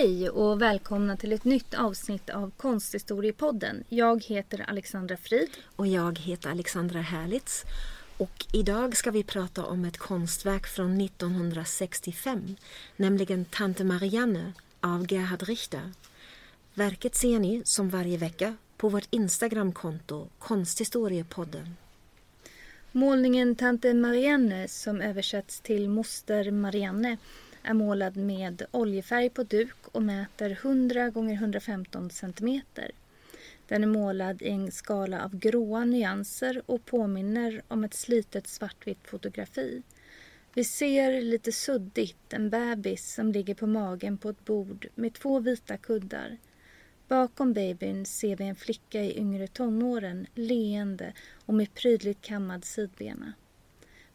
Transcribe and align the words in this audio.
Hej 0.00 0.30
och 0.30 0.62
välkomna 0.62 1.16
till 1.16 1.32
ett 1.32 1.44
nytt 1.44 1.74
avsnitt 1.74 2.30
av 2.30 2.50
Konsthistoriepodden. 2.56 3.84
Jag 3.88 4.24
heter 4.24 4.64
Alexandra 4.68 5.16
Frid. 5.16 5.48
Och 5.76 5.86
jag 5.86 6.18
heter 6.18 6.50
Alexandra 6.50 7.00
Herlitz. 7.00 7.64
Och 8.16 8.46
idag 8.52 8.96
ska 8.96 9.10
vi 9.10 9.24
prata 9.24 9.64
om 9.64 9.84
ett 9.84 9.98
konstverk 9.98 10.66
från 10.66 11.00
1965, 11.00 12.56
nämligen 12.96 13.44
Tante 13.44 13.84
Marianne 13.84 14.52
av 14.80 15.12
Gerhard 15.12 15.42
Richter. 15.42 15.92
Verket 16.74 17.14
ser 17.14 17.38
ni 17.38 17.62
som 17.64 17.90
varje 17.90 18.18
vecka 18.18 18.56
på 18.76 18.88
vårt 18.88 19.08
Instagramkonto 19.10 20.28
Konsthistoriepodden. 20.38 21.76
Målningen 22.92 23.56
Tante 23.56 23.94
Marianne 23.94 24.68
som 24.68 25.00
översätts 25.00 25.60
till 25.60 25.88
Moster 25.88 26.50
Marianne 26.50 27.16
är 27.62 27.74
målad 27.74 28.16
med 28.16 28.62
oljefärg 28.70 29.30
på 29.30 29.42
duk 29.42 29.76
och 29.92 30.02
mäter 30.02 30.50
100 30.50 31.06
x 31.06 31.16
115 31.16 32.10
cm. 32.10 32.60
Den 33.68 33.82
är 33.82 33.88
målad 33.88 34.42
i 34.42 34.48
en 34.48 34.72
skala 34.72 35.24
av 35.24 35.36
gråa 35.36 35.84
nyanser 35.84 36.62
och 36.66 36.84
påminner 36.84 37.62
om 37.68 37.84
ett 37.84 37.94
slitet 37.94 38.46
svartvitt 38.46 39.08
fotografi. 39.08 39.82
Vi 40.54 40.64
ser 40.64 41.22
lite 41.22 41.52
suddigt 41.52 42.32
en 42.32 42.50
bebis 42.50 43.14
som 43.14 43.32
ligger 43.32 43.54
på 43.54 43.66
magen 43.66 44.18
på 44.18 44.28
ett 44.28 44.44
bord 44.44 44.86
med 44.94 45.14
två 45.14 45.40
vita 45.40 45.76
kuddar. 45.76 46.36
Bakom 47.08 47.52
babyn 47.52 48.06
ser 48.06 48.36
vi 48.36 48.44
en 48.44 48.56
flicka 48.56 49.00
i 49.00 49.18
yngre 49.18 49.46
tonåren, 49.46 50.26
leende 50.34 51.12
och 51.46 51.54
med 51.54 51.74
prydligt 51.74 52.22
kammad 52.22 52.64
sidbena. 52.64 53.32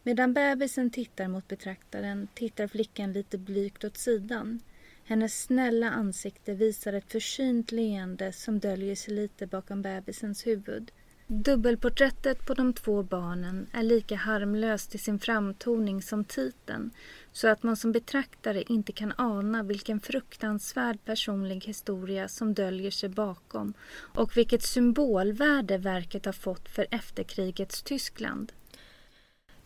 Medan 0.06 0.32
bebisen 0.32 0.90
tittar 0.90 1.28
mot 1.28 1.48
betraktaren 1.48 2.28
tittar 2.34 2.66
flickan 2.66 3.12
lite 3.12 3.38
blygt 3.38 3.84
åt 3.84 3.96
sidan. 3.96 4.60
Hennes 5.04 5.42
snälla 5.42 5.90
ansikte 5.90 6.54
visar 6.54 6.92
ett 6.92 7.12
försynt 7.12 7.72
leende 7.72 8.32
som 8.32 8.58
döljer 8.58 8.94
sig 8.94 9.14
lite 9.14 9.46
bakom 9.46 9.82
bebisens 9.82 10.46
huvud. 10.46 10.92
Dubbelporträttet 11.26 12.46
på 12.46 12.54
de 12.54 12.72
två 12.72 13.02
barnen 13.02 13.66
är 13.72 13.82
lika 13.82 14.16
harmlöst 14.16 14.94
i 14.94 14.98
sin 14.98 15.18
framtoning 15.18 16.02
som 16.02 16.24
titeln 16.24 16.90
så 17.32 17.48
att 17.48 17.62
man 17.62 17.76
som 17.76 17.92
betraktare 17.92 18.62
inte 18.62 18.92
kan 18.92 19.12
ana 19.16 19.62
vilken 19.62 20.00
fruktansvärd 20.00 20.98
personlig 21.04 21.64
historia 21.64 22.28
som 22.28 22.54
döljer 22.54 22.90
sig 22.90 23.08
bakom 23.08 23.74
och 24.14 24.36
vilket 24.36 24.62
symbolvärde 24.62 25.78
verket 25.78 26.24
har 26.24 26.32
fått 26.32 26.68
för 26.68 26.86
efterkrigets 26.90 27.82
Tyskland. 27.82 28.52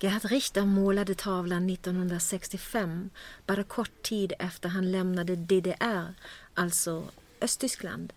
Gerhard 0.02 0.24
Richter 0.24 0.64
målade 0.64 1.14
tavlan 1.14 1.70
1965, 1.70 3.10
bara 3.46 3.64
kort 3.64 4.02
tid 4.02 4.32
efter 4.38 4.68
han 4.68 4.92
lämnade 4.92 5.36
DDR, 5.36 6.14
alltså 6.54 7.04
Östtyskland. 7.40 8.12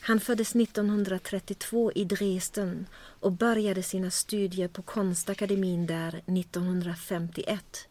Han 0.00 0.20
föddes 0.20 0.54
1932 0.54 1.92
i 1.92 2.04
Dresden 2.04 2.86
och 2.96 3.32
började 3.32 3.82
sina 3.82 4.10
studier 4.10 4.68
på 4.68 4.82
konstakademin 4.82 5.86
där 5.86 6.22
1951. 6.26 7.88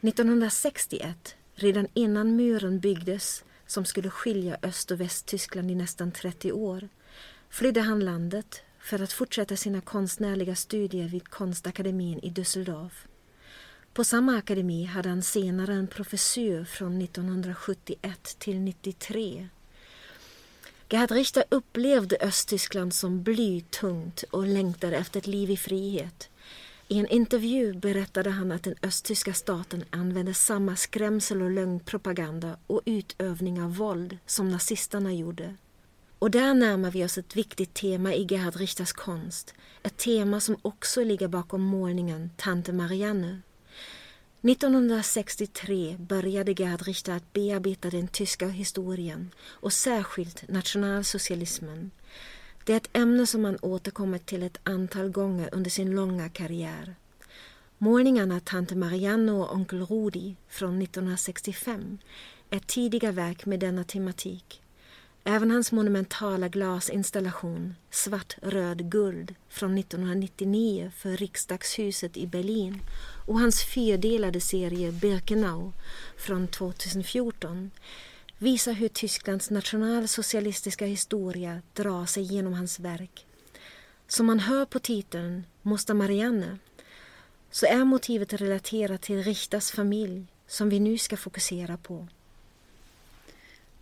1961, 0.00 1.34
redan 1.54 1.86
innan 1.94 2.36
muren 2.36 2.80
byggdes 2.80 3.44
som 3.66 3.84
skulle 3.84 4.10
skilja 4.10 4.56
Öst 4.62 4.90
och 4.90 5.00
Västtyskland 5.00 5.70
i 5.70 5.74
nästan 5.74 6.12
30 6.12 6.52
år, 6.52 6.88
flydde 7.50 7.80
han 7.80 8.04
landet 8.04 8.62
för 8.80 9.02
att 9.02 9.12
fortsätta 9.12 9.56
sina 9.56 9.80
konstnärliga 9.80 10.56
studier 10.56 11.08
vid 11.08 11.28
Konstakademin 11.28 12.20
i 12.22 12.30
Düsseldorf. 12.30 13.06
På 13.92 14.04
samma 14.04 14.36
akademi 14.36 14.84
hade 14.84 15.08
han 15.08 15.22
senare 15.22 15.74
en 15.74 15.86
professur 15.86 16.64
från 16.64 17.02
1971 17.02 18.36
till 18.38 18.60
93. 18.60 19.48
Gerhard 20.88 21.10
Richter 21.10 21.44
upplevde 21.48 22.16
Östtyskland 22.20 22.94
som 22.94 23.22
blytungt 23.22 24.22
och 24.22 24.46
längtade 24.46 24.96
efter 24.96 25.20
ett 25.20 25.26
liv 25.26 25.50
i 25.50 25.56
frihet. 25.56 26.28
I 26.88 26.98
en 26.98 27.06
intervju 27.06 27.72
berättade 27.74 28.30
han 28.30 28.52
att 28.52 28.62
den 28.62 28.74
östtyska 28.82 29.34
staten 29.34 29.84
använde 29.90 30.34
samma 30.34 30.76
skrämsel 30.76 31.42
och 31.42 31.50
lögnpropaganda 31.50 32.56
och 32.66 32.80
utövning 32.84 33.62
av 33.62 33.76
våld 33.76 34.18
som 34.26 34.50
nazisterna 34.50 35.12
gjorde. 35.12 35.54
Och 36.20 36.30
där 36.30 36.54
närmar 36.54 36.90
vi 36.90 37.04
oss 37.04 37.18
ett 37.18 37.36
viktigt 37.36 37.74
tema 37.74 38.14
i 38.14 38.26
Gerhard 38.30 38.56
Richters 38.56 38.92
konst. 38.92 39.54
Ett 39.82 39.96
tema 39.96 40.40
som 40.40 40.56
också 40.62 41.04
ligger 41.04 41.28
bakom 41.28 41.62
målningen 41.62 42.30
Tante 42.36 42.72
Marianne. 42.72 43.40
1963 44.42 45.96
började 45.98 46.52
Gerhard 46.52 46.82
Richter 46.82 47.12
att 47.12 47.32
bearbeta 47.32 47.90
den 47.90 48.08
tyska 48.08 48.48
historien 48.48 49.30
och 49.40 49.72
särskilt 49.72 50.48
nationalsocialismen. 50.48 51.90
Det 52.64 52.72
är 52.72 52.76
ett 52.76 52.96
ämne 52.96 53.26
som 53.26 53.44
han 53.44 53.58
återkommit 53.62 54.26
till 54.26 54.42
ett 54.42 54.60
antal 54.62 55.10
gånger 55.10 55.48
under 55.52 55.70
sin 55.70 55.90
långa 55.90 56.28
karriär. 56.28 56.94
Målningarna 57.78 58.40
Tante 58.40 58.76
Marianne 58.76 59.32
och 59.32 59.54
Onkel 59.54 59.86
Rudi 59.86 60.36
från 60.48 60.82
1965 60.82 61.98
är 62.50 62.58
tidiga 62.58 63.12
verk 63.12 63.46
med 63.46 63.60
denna 63.60 63.84
tematik. 63.84 64.62
Även 65.24 65.50
hans 65.50 65.72
monumentala 65.72 66.48
glasinstallation 66.48 67.74
Svart, 67.90 68.36
röd, 68.42 68.90
guld 68.90 69.34
från 69.48 69.78
1999 69.78 70.92
för 70.96 71.16
riksdagshuset 71.16 72.16
i 72.16 72.26
Berlin 72.26 72.82
och 73.26 73.40
hans 73.40 73.64
fyrdelade 73.64 74.40
serie 74.40 74.92
Birkenau 74.92 75.72
från 76.16 76.48
2014 76.48 77.70
visar 78.38 78.72
hur 78.72 78.88
Tysklands 78.88 79.50
nationalsocialistiska 79.50 80.86
historia 80.86 81.62
drar 81.74 82.06
sig 82.06 82.22
genom 82.22 82.52
hans 82.52 82.80
verk. 82.80 83.26
Som 84.08 84.26
man 84.26 84.38
hör 84.38 84.64
på 84.64 84.78
titeln 84.78 85.44
Moster 85.62 85.94
Marianne 85.94 86.58
så 87.50 87.66
är 87.66 87.84
motivet 87.84 88.32
relaterat 88.32 89.02
till 89.02 89.22
Richters 89.22 89.70
familj 89.70 90.26
som 90.46 90.68
vi 90.68 90.80
nu 90.80 90.98
ska 90.98 91.16
fokusera 91.16 91.76
på. 91.76 92.08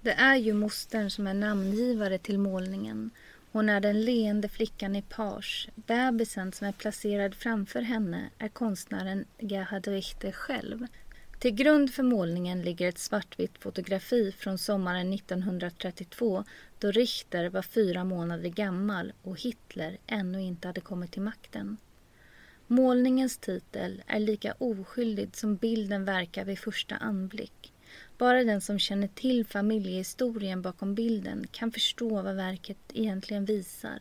Det 0.09 0.15
är 0.15 0.37
ju 0.37 0.55
mostern 0.55 1.11
som 1.11 1.27
är 1.27 1.35
namngivare 1.35 2.19
till 2.19 2.39
målningen. 2.39 3.11
Hon 3.53 3.69
är 3.69 3.81
den 3.81 4.03
leende 4.03 4.49
flickan 4.49 4.97
i 4.97 5.03
page. 5.03 5.69
Bebisen 5.75 6.53
som 6.53 6.67
är 6.67 6.73
placerad 6.73 7.35
framför 7.35 7.81
henne 7.81 8.31
är 8.39 8.49
konstnären 8.49 9.25
Gerhard 9.39 9.87
Richter 9.87 10.33
själv. 10.33 10.87
Till 11.39 11.51
grund 11.51 11.95
för 11.95 12.03
målningen 12.03 12.63
ligger 12.63 12.89
ett 12.89 12.99
svartvitt 12.99 13.59
fotografi 13.59 14.33
från 14.33 14.59
sommaren 14.59 15.13
1932 15.13 16.45
då 16.79 16.91
Richter 16.91 17.49
var 17.49 17.63
fyra 17.63 18.05
månader 18.05 18.49
gammal 18.49 19.13
och 19.23 19.41
Hitler 19.41 19.99
ännu 20.07 20.43
inte 20.43 20.69
hade 20.69 20.81
kommit 20.81 21.13
till 21.13 21.23
makten. 21.23 21.77
Målningens 22.67 23.39
titel 23.39 24.03
är 24.07 24.21
lika 24.21 24.55
oskyldig 24.59 25.37
som 25.37 25.57
bilden 25.57 26.05
verkar 26.05 26.45
vid 26.45 26.59
första 26.59 26.97
anblick. 26.97 27.73
Bara 28.19 28.45
den 28.45 28.61
som 28.61 28.79
känner 28.79 29.09
till 29.09 29.47
familjehistorien 29.47 30.63
bakom 30.63 30.95
bilden 30.95 31.47
kan 31.53 31.73
förstå 31.73 32.23
vad 32.23 32.37
verket 32.37 32.79
egentligen 32.95 33.45
visar. 33.45 33.99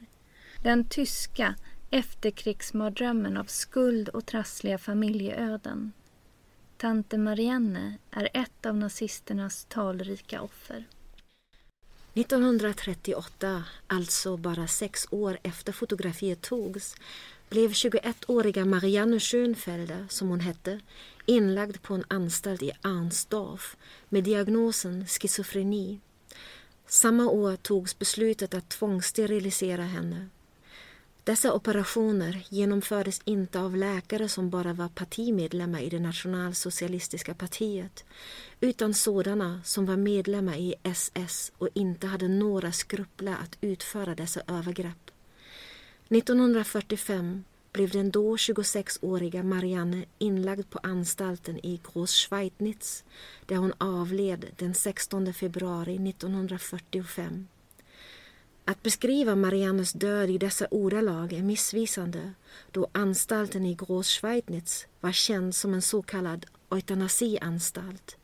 Den 0.64 0.86
tyska 0.90 1.56
efterkrigsmardrömmen 1.90 3.38
av 3.38 3.46
skuld 3.46 4.10
och 4.10 4.26
trassliga 4.26 4.78
familjeöden. 4.78 5.92
Tante 6.78 7.18
Marianne 7.18 7.98
är 8.12 8.30
ett 8.34 8.66
av 8.66 8.78
nazisternas 8.78 9.66
talrika 9.70 10.42
offer. 10.42 10.86
1938, 12.14 13.64
alltså 13.88 14.38
bara 14.38 14.68
sex 14.68 15.08
år 15.12 15.40
efter 15.44 15.72
fotografiet 15.72 16.42
togs, 16.42 16.96
blev 17.50 17.72
21-åriga 17.72 18.66
Marianne 18.66 19.20
Schönfelder, 19.20 20.06
som 20.10 20.30
hon 20.30 20.40
hette, 20.40 20.80
inlagd 21.28 21.82
på 21.82 21.94
en 21.94 22.04
anstalt 22.08 22.64
i 22.64 22.72
Arnsdorf 22.82 23.78
med 24.10 24.24
diagnosen 24.24 25.08
schizofreni. 25.08 26.00
Samma 26.88 27.30
år 27.30 27.56
togs 27.56 28.00
beslutet 28.00 28.54
att 28.54 28.70
tvångssterilisera 28.70 29.84
henne. 29.84 30.30
Dessa 31.24 31.54
operationer 31.54 32.46
genomfördes 32.50 33.22
inte 33.26 33.60
av 33.60 33.76
läkare 33.76 34.30
som 34.30 34.50
bara 34.50 34.74
var 34.74 34.90
partimedlemmar 34.90 35.80
i 35.80 35.90
det 35.90 36.00
nationalsocialistiska 36.00 37.34
partiet 37.34 38.06
utan 38.60 38.94
sådana 38.94 39.62
som 39.64 39.86
var 39.86 39.98
medlemmar 39.98 40.56
i 40.56 40.76
SS 40.84 41.52
och 41.58 41.70
inte 41.74 42.08
hade 42.08 42.28
några 42.28 42.72
skrupler 42.72 43.36
att 43.44 43.58
utföra 43.62 44.16
dessa 44.16 44.42
övergrepp. 44.48 45.12
1945 46.10 47.44
blev 47.72 47.90
den 47.90 48.12
då 48.12 48.36
26-åriga 48.36 49.44
Marianne 49.44 50.06
inlagd 50.18 50.70
på 50.70 50.80
anstalten 50.84 51.66
i 51.66 51.82
Großschweidnitz 51.84 53.04
där 53.46 53.56
hon 53.56 53.74
avled 53.78 54.46
den 54.58 54.74
16 54.74 55.34
februari 55.34 56.10
1945. 56.10 57.48
Att 58.66 58.84
beskriva 58.84 59.36
Mariannes 59.36 59.94
död 59.94 60.30
i 60.30 60.38
dessa 60.38 60.68
ordalag 60.72 61.34
är 61.34 61.44
missvisande 61.44 62.34
då 62.72 62.88
anstalten 62.92 63.66
i 63.66 63.76
Großschweidnitz 63.76 64.88
var 65.00 65.12
känd 65.12 65.56
som 65.56 65.74
en 65.74 65.82
så 65.82 66.02
kallad 66.02 66.46
eutanasianstalt. 66.72 68.18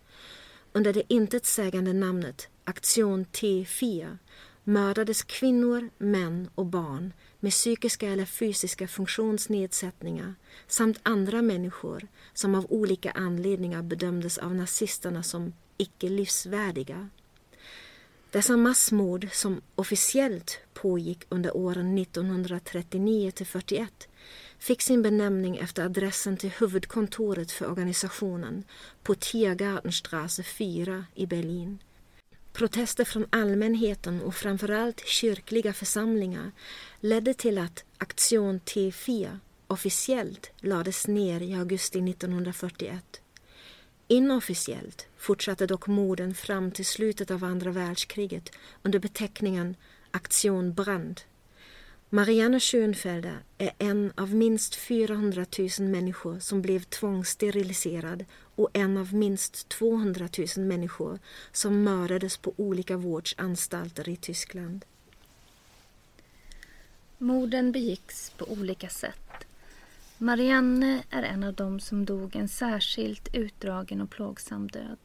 Under 0.72 0.94
det 0.94 1.14
intetsägande 1.14 1.94
namnet 1.94 2.48
Aktion 2.64 3.26
T4 3.26 4.18
mördades 4.64 5.24
kvinnor, 5.24 5.90
män 5.98 6.50
och 6.56 6.66
barn 6.66 7.14
med 7.44 7.52
psykiska 7.52 8.10
eller 8.10 8.26
fysiska 8.26 8.88
funktionsnedsättningar 8.88 10.36
samt 10.68 11.00
andra 11.04 11.42
människor 11.42 12.08
som 12.34 12.56
av 12.56 12.66
olika 12.70 13.12
anledningar 13.12 13.82
bedömdes 13.82 14.38
av 14.38 14.56
nazisterna 14.56 15.24
som 15.24 15.54
icke 15.78 16.10
livsvärdiga. 16.10 17.10
Dessa 18.32 18.58
massmord 18.58 19.28
som 19.32 19.62
officiellt 19.76 20.60
pågick 20.74 21.26
under 21.30 21.58
åren 21.58 21.98
1939 21.98 23.32
till 23.32 23.46
41 23.48 24.08
fick 24.60 24.82
sin 24.82 25.02
benämning 25.02 25.58
efter 25.58 25.86
adressen 25.86 26.38
till 26.38 26.50
huvudkontoret 26.50 27.52
för 27.52 27.72
organisationen 27.72 28.64
på 29.04 29.16
Tiergartenstrasse 29.16 30.44
4 30.44 31.06
i 31.16 31.26
Berlin. 31.26 31.80
Protester 32.54 33.06
från 33.06 33.26
allmänheten 33.30 34.22
och 34.22 34.36
framförallt 34.36 35.08
kyrkliga 35.08 35.74
församlingar 35.74 36.52
ledde 37.00 37.34
till 37.34 37.58
att 37.58 37.84
Aktion 37.98 38.60
T4 38.60 39.40
officiellt 39.68 40.52
lades 40.58 41.08
ner 41.08 41.42
i 41.42 41.54
augusti 41.54 42.10
1941. 42.10 43.22
Inofficiellt 44.08 45.08
fortsatte 45.18 45.68
dock 45.68 45.88
morden 45.88 46.34
fram 46.34 46.72
till 46.72 46.86
slutet 46.86 47.32
av 47.32 47.44
andra 47.44 47.72
världskriget 47.72 48.52
under 48.84 49.00
beteckningen 49.00 49.76
Aktion 50.12 50.74
Brand. 50.74 51.22
Marianne 52.16 52.60
Schönfelder 52.60 53.40
är 53.58 53.72
en 53.78 54.14
av 54.18 54.36
minst 54.36 54.76
400 54.76 55.46
000 55.80 55.90
människor 55.90 56.40
som 56.40 56.62
blev 56.62 56.80
tvångssteriliserad 56.80 58.26
och 58.56 58.70
en 58.74 58.98
av 58.98 59.14
minst 59.14 59.70
200 59.70 60.30
000 60.58 60.66
människor 60.66 61.20
som 61.52 61.84
mördades 61.84 62.38
på 62.38 62.54
olika 62.58 62.98
vårdanstalter 62.98 64.10
i 64.10 64.16
Tyskland. 64.16 64.86
Morden 67.18 67.72
begicks 67.72 68.30
på 68.30 68.52
olika 68.52 68.90
sätt. 68.90 69.48
Marianne 70.18 71.04
är 71.10 71.24
en 71.24 71.44
av 71.44 71.54
dem 71.54 71.80
som 71.80 72.06
dog 72.06 72.36
en 72.36 72.50
särskilt 72.50 73.36
utdragen 73.36 74.02
och 74.02 74.10
plågsam 74.10 74.68
död. 74.68 74.98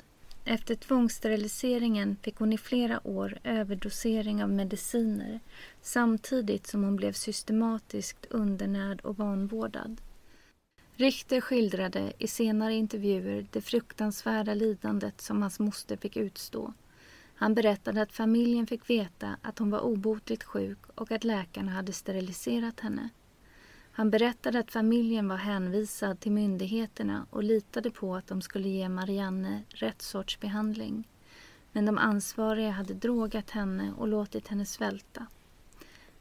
Efter 0.44 0.74
tvångssteriliseringen 0.74 2.16
fick 2.22 2.36
hon 2.36 2.52
i 2.52 2.58
flera 2.58 3.06
år 3.06 3.38
överdosering 3.44 4.42
av 4.42 4.50
mediciner 4.50 5.40
samtidigt 5.82 6.66
som 6.66 6.84
hon 6.84 6.96
blev 6.96 7.12
systematiskt 7.12 8.26
undernärd 8.30 9.00
och 9.00 9.16
vanvårdad. 9.16 10.00
Richter 10.96 11.40
skildrade 11.40 12.12
i 12.18 12.26
senare 12.26 12.74
intervjuer 12.74 13.46
det 13.50 13.60
fruktansvärda 13.60 14.54
lidandet 14.54 15.20
som 15.20 15.42
hans 15.42 15.58
moster 15.58 15.96
fick 15.96 16.16
utstå. 16.16 16.72
Han 17.34 17.54
berättade 17.54 18.02
att 18.02 18.12
familjen 18.12 18.66
fick 18.66 18.90
veta 18.90 19.36
att 19.42 19.58
hon 19.58 19.70
var 19.70 19.80
obotligt 19.80 20.44
sjuk 20.44 20.78
och 20.94 21.12
att 21.12 21.24
läkarna 21.24 21.70
hade 21.70 21.92
steriliserat 21.92 22.80
henne. 22.80 23.08
Han 23.98 24.10
berättade 24.10 24.58
att 24.58 24.70
familjen 24.70 25.28
var 25.28 25.36
hänvisad 25.36 26.20
till 26.20 26.32
myndigheterna 26.32 27.26
och 27.30 27.42
litade 27.42 27.90
på 27.90 28.16
att 28.16 28.26
de 28.26 28.42
skulle 28.42 28.68
ge 28.68 28.88
Marianne 28.88 29.62
rätt 29.68 30.02
sorts 30.02 30.40
behandling. 30.40 31.08
Men 31.72 31.86
de 31.86 31.98
ansvariga 31.98 32.70
hade 32.70 32.94
drogat 32.94 33.50
henne 33.50 33.92
och 33.96 34.08
låtit 34.08 34.48
henne 34.48 34.66
svälta. 34.66 35.26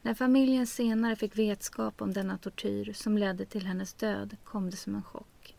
När 0.02 0.14
familjen 0.14 0.66
senare 0.66 1.16
fick 1.16 1.38
vetskap 1.38 2.02
om 2.02 2.12
denna 2.12 2.38
tortyr 2.38 2.92
som 2.92 3.18
ledde 3.18 3.44
till 3.44 3.66
hennes 3.66 3.94
död 3.94 4.36
kom 4.44 4.70
det 4.70 4.76
som 4.76 4.94
en 4.94 5.02
chock. 5.02 5.56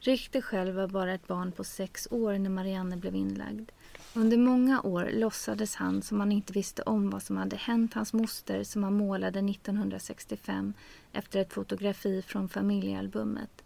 Richter 0.00 0.40
själv 0.40 0.74
var 0.74 0.88
bara 0.88 1.14
ett 1.14 1.26
barn 1.26 1.52
på 1.52 1.64
sex 1.64 2.08
år 2.10 2.38
när 2.38 2.50
Marianne 2.50 2.96
blev 2.96 3.14
inlagd. 3.14 3.70
Under 4.14 4.36
många 4.36 4.82
år 4.82 5.10
låtsades 5.12 5.74
han 5.74 6.02
som 6.02 6.20
han 6.20 6.32
inte 6.32 6.52
visste 6.52 6.82
om 6.82 7.10
vad 7.10 7.22
som 7.22 7.36
hade 7.36 7.56
hänt 7.56 7.94
hans 7.94 8.12
moster 8.12 8.64
som 8.64 8.84
han 8.84 8.96
målade 8.96 9.38
1965 9.38 10.74
efter 11.12 11.40
ett 11.40 11.52
fotografi 11.52 12.22
från 12.22 12.48
familjealbumet. 12.48 13.62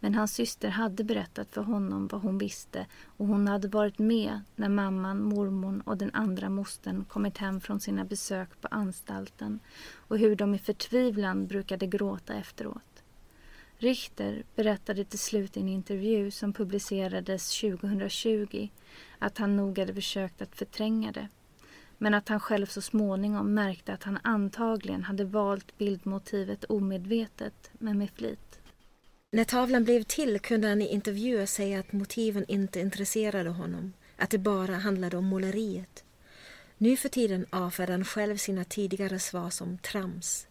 Men 0.00 0.14
hans 0.14 0.32
syster 0.32 0.68
hade 0.68 1.04
berättat 1.04 1.50
för 1.50 1.62
honom 1.62 2.06
vad 2.06 2.22
hon 2.22 2.38
visste 2.38 2.86
och 3.04 3.26
hon 3.26 3.48
hade 3.48 3.68
varit 3.68 3.98
med 3.98 4.40
när 4.56 4.68
mamman, 4.68 5.22
mormon 5.22 5.80
och 5.80 5.96
den 5.96 6.10
andra 6.14 6.48
mostern 6.48 7.04
kommit 7.04 7.38
hem 7.38 7.60
från 7.60 7.80
sina 7.80 8.04
besök 8.04 8.60
på 8.60 8.68
anstalten 8.70 9.58
och 9.94 10.18
hur 10.18 10.36
de 10.36 10.54
i 10.54 10.58
förtvivlan 10.58 11.46
brukade 11.46 11.86
gråta 11.86 12.34
efteråt. 12.34 12.89
Richter 13.82 14.42
berättade 14.56 15.04
till 15.04 15.18
slut 15.18 15.56
i 15.56 15.60
en 15.60 15.68
intervju 15.68 16.30
som 16.30 16.52
publicerades 16.52 17.60
2020 17.60 18.68
att 19.18 19.38
han 19.38 19.56
nog 19.56 19.78
hade 19.78 19.94
försökt 19.94 20.42
att 20.42 20.56
förtränga 20.56 21.12
det. 21.12 21.28
Men 21.98 22.14
att 22.14 22.28
han 22.28 22.40
själv 22.40 22.66
så 22.66 22.80
småningom 22.80 23.54
märkte 23.54 23.92
att 23.92 24.02
han 24.02 24.18
antagligen 24.22 25.02
hade 25.02 25.24
valt 25.24 25.78
bildmotivet 25.78 26.64
omedvetet, 26.64 27.70
men 27.72 27.98
med 27.98 28.10
flit. 28.10 28.60
När 29.30 29.44
tavlan 29.44 29.84
blev 29.84 30.02
till 30.02 30.40
kunde 30.40 30.68
han 30.68 30.82
i 30.82 30.88
intervjuer 30.88 31.46
säga 31.46 31.80
att 31.80 31.92
motiven 31.92 32.44
inte 32.48 32.80
intresserade 32.80 33.50
honom, 33.50 33.92
att 34.16 34.30
det 34.30 34.38
bara 34.38 34.74
handlade 34.74 35.16
om 35.16 35.24
måleriet. 35.24 36.04
Nu 36.78 36.96
för 36.96 37.08
tiden 37.08 37.46
avfärdar 37.50 37.92
han 37.92 38.04
själv 38.04 38.36
sina 38.36 38.64
tidigare 38.64 39.18
svar 39.18 39.50
som 39.50 39.78
trams. 39.78 40.46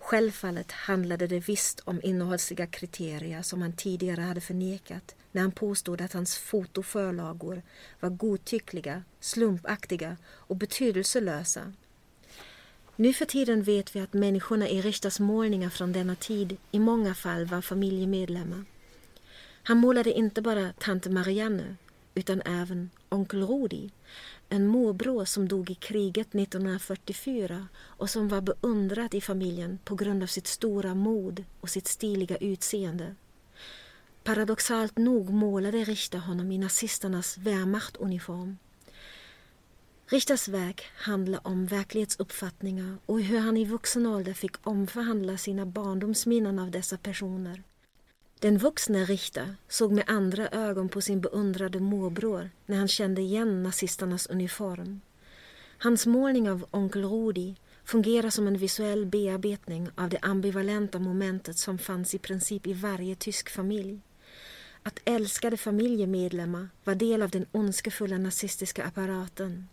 Självfallet 0.00 0.72
handlade 0.72 1.26
det 1.26 1.48
visst 1.48 1.80
om 1.80 2.00
innehållsliga 2.02 2.66
kriterier 2.66 3.42
som 3.42 3.62
han 3.62 3.72
tidigare 3.72 4.20
hade 4.20 4.40
förnekat 4.40 5.14
när 5.32 5.42
han 5.42 5.52
påstod 5.52 6.00
att 6.00 6.12
hans 6.12 6.36
fotoförlagor 6.36 7.62
var 8.00 8.10
godtyckliga, 8.10 9.02
slumpaktiga 9.20 10.16
och 10.26 10.56
betydelselösa. 10.56 11.72
Nu 12.96 13.12
för 13.12 13.24
tiden 13.24 13.62
vet 13.62 13.96
vi 13.96 14.00
att 14.00 14.12
människorna 14.12 14.68
i 14.68 14.82
Richters 14.82 15.20
målningar 15.20 15.70
från 15.70 15.92
denna 15.92 16.14
tid 16.14 16.56
i 16.70 16.78
många 16.78 17.14
fall 17.14 17.46
var 17.46 17.60
familjemedlemmar. 17.60 18.64
Han 19.62 19.78
målade 19.78 20.12
inte 20.12 20.42
bara 20.42 20.72
tante 20.78 21.10
Marianne 21.10 21.76
utan 22.14 22.42
även 22.44 22.90
onkel 23.08 23.46
Rudi, 23.46 23.90
en 24.48 24.66
morbror 24.66 25.24
som 25.24 25.48
dog 25.48 25.70
i 25.70 25.74
kriget 25.74 26.34
1944 26.34 27.68
och 27.78 28.10
som 28.10 28.28
var 28.28 28.40
beundrad 28.40 29.14
i 29.14 29.20
familjen 29.20 29.78
på 29.84 29.94
grund 29.94 30.22
av 30.22 30.26
sitt 30.26 30.46
stora 30.46 30.94
mod 30.94 31.44
och 31.60 31.70
sitt 31.70 31.88
stiliga 31.88 32.36
utseende. 32.36 33.14
Paradoxalt 34.24 34.98
nog 34.98 35.30
målade 35.30 35.84
Richter 35.84 36.18
honom 36.18 36.52
i 36.52 36.58
nazisternas 36.58 37.38
Wehrmachtuniform. 37.38 38.56
Richters 40.06 40.48
verk 40.48 40.84
handlar 40.94 41.46
om 41.46 41.66
verklighetsuppfattningar 41.66 42.96
och 43.06 43.20
hur 43.20 43.38
han 43.38 43.56
i 43.56 43.64
vuxen 43.64 44.06
ålder 44.06 44.34
fick 44.34 44.66
omförhandla 44.66 45.36
sina 45.36 45.66
barndomsminnen 45.66 46.58
av 46.58 46.70
dessa 46.70 46.96
personer. 46.96 47.62
Den 48.40 48.58
vuxne 48.58 49.04
Richter 49.04 49.54
såg 49.68 49.92
med 49.92 50.04
andra 50.06 50.48
ögon 50.48 50.88
på 50.88 51.00
sin 51.00 51.20
beundrade 51.20 51.80
morbror 51.80 52.50
när 52.66 52.76
han 52.76 52.88
kände 52.88 53.22
igen 53.22 53.62
nazisternas 53.62 54.26
uniform. 54.26 55.00
Hans 55.78 56.06
målning 56.06 56.50
av 56.50 56.66
onkel 56.70 57.04
Rudi 57.04 57.56
fungerar 57.84 58.30
som 58.30 58.46
en 58.46 58.58
visuell 58.58 59.06
bearbetning 59.06 59.88
av 59.94 60.08
det 60.08 60.18
ambivalenta 60.22 60.98
momentet 60.98 61.58
som 61.58 61.78
fanns 61.78 62.14
i 62.14 62.18
princip 62.18 62.66
i 62.66 62.72
varje 62.72 63.14
tysk 63.14 63.50
familj. 63.50 64.00
Att 64.82 65.00
älskade 65.04 65.56
familjemedlemmar 65.56 66.68
var 66.84 66.94
del 66.94 67.22
av 67.22 67.30
den 67.30 67.46
ondskefulla 67.52 68.18
nazistiska 68.18 68.84
apparaten. 68.84 69.68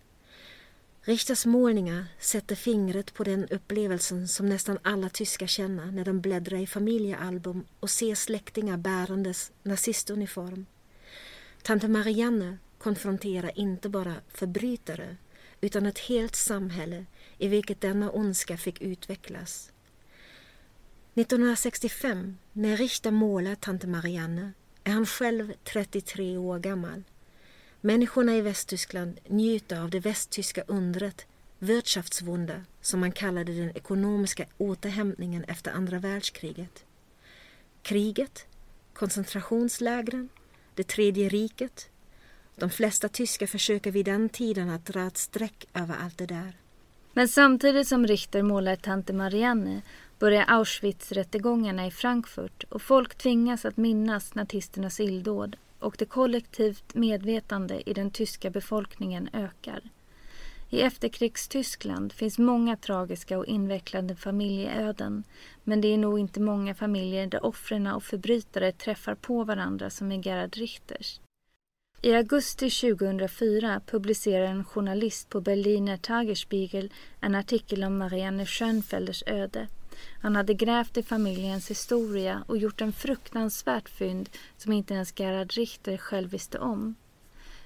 Richters 1.08 1.46
målningar 1.46 2.06
sätter 2.20 2.56
fingret 2.56 3.14
på 3.14 3.24
den 3.24 3.48
upplevelsen 3.48 4.28
som 4.28 4.50
nästan 4.50 4.80
alla 4.84 5.10
tyskar 5.10 5.48
känner 5.48 5.92
när 5.92 6.06
de 6.06 6.22
bläddrar 6.22 6.58
i 6.58 6.68
familjealbum 6.68 7.66
och 7.80 7.90
ser 7.90 8.16
släktingar 8.16 8.78
bärandes 8.78 9.52
nazistuniform. 9.64 10.66
Tante 11.64 11.88
Marianne 11.88 12.58
konfronterar 12.78 13.60
inte 13.60 13.90
bara 13.90 14.16
förbrytare 14.28 15.18
utan 15.62 15.86
ett 15.86 16.00
helt 16.00 16.36
samhälle 16.36 17.06
i 17.38 17.48
vilket 17.48 17.82
denna 17.82 18.12
ondska 18.12 18.58
fick 18.58 18.82
utvecklas 18.82 19.72
1965, 21.14 22.38
när 22.54 22.78
Richter 22.78 23.12
målar 23.12 23.56
Tante 23.56 23.88
Marianne, 23.88 24.52
är 24.84 24.92
han 24.92 25.06
själv 25.06 25.54
33 25.64 26.38
år 26.38 26.60
gammal. 26.60 27.04
Människorna 27.82 28.36
i 28.36 28.42
Västtyskland 28.42 29.20
njuter 29.28 29.82
av 29.82 29.90
det 29.90 30.00
västtyska 30.00 30.64
undret, 30.68 31.26
Wirtschaftswunder, 31.60 32.64
som 32.82 33.00
man 33.00 33.12
kallade 33.12 33.54
den 33.54 33.78
ekonomiska 33.78 34.46
återhämtningen 34.58 35.44
efter 35.44 35.72
andra 35.72 36.00
världskriget. 36.00 36.86
Kriget, 37.82 38.46
koncentrationslägren, 38.94 40.30
det 40.76 40.88
tredje 40.88 41.30
riket. 41.30 41.90
De 42.56 42.70
flesta 42.70 43.10
tyskar 43.10 43.48
försöker 43.48 43.92
vid 43.92 44.06
den 44.06 44.30
tiden 44.30 44.70
att 44.70 44.86
dra 44.86 45.08
ett 45.08 45.18
streck 45.18 45.66
över 45.74 45.96
allt 46.04 46.18
det 46.18 46.26
där. 46.26 46.58
Men 47.14 47.28
samtidigt 47.28 47.88
som 47.88 48.08
Richter 48.08 48.42
målar 48.42 48.76
Tante 48.76 49.14
Marianne 49.14 49.82
börjar 50.20 50.46
Auschwitz-rättegångarna 50.48 51.88
i 51.88 51.92
Frankfurt 51.92 52.64
och 52.70 52.82
folk 52.82 53.16
tvingas 53.16 53.66
att 53.66 53.78
minnas 53.78 54.36
nazisternas 54.36 55.00
illdåd 55.00 55.58
och 55.80 55.96
det 55.98 56.06
kollektivt 56.06 56.96
medvetande 56.96 57.90
i 57.90 57.94
den 57.94 58.12
tyska 58.12 58.50
befolkningen 58.50 59.30
ökar. 59.34 59.82
I 60.70 60.82
efterkrigstyskland 60.82 62.14
finns 62.14 62.38
många 62.38 62.78
tragiska 62.78 63.38
och 63.38 63.46
invecklade 63.46 64.16
familjeöden 64.16 65.24
men 65.64 65.82
det 65.82 65.88
är 65.88 65.98
nog 65.98 66.20
inte 66.20 66.40
många 66.40 66.76
familjer 66.76 67.28
där 67.28 67.46
offren 67.46 67.88
och 67.88 68.04
förbrytare 68.04 68.72
träffar 68.72 69.16
på 69.16 69.44
varandra 69.44 69.90
som 69.90 70.12
i 70.12 70.22
Gerhard 70.22 70.56
Richters. 70.56 71.20
I 72.02 72.14
augusti 72.14 72.70
2004 72.70 73.82
publicerar 73.86 74.46
en 74.46 74.64
journalist 74.64 75.30
på 75.30 75.42
Berliner 75.42 75.98
Tagesspiegel 75.98 76.94
en 77.22 77.36
artikel 77.36 77.84
om 77.84 77.98
Marianne 77.98 78.46
Schönfelders 78.46 79.24
öde. 79.28 79.68
Han 80.22 80.36
hade 80.36 80.54
grävt 80.54 80.98
i 80.98 81.04
familjens 81.04 81.70
historia 81.70 82.44
och 82.48 82.58
gjort 82.58 82.82
en 82.82 82.94
fruktansvärt 82.94 83.90
fynd 83.90 84.30
som 84.58 84.74
inte 84.74 84.94
ens 84.94 85.20
Gerhard 85.20 85.52
Richter 85.52 85.98
själv 85.98 86.30
visste 86.30 86.60
om. 86.60 86.96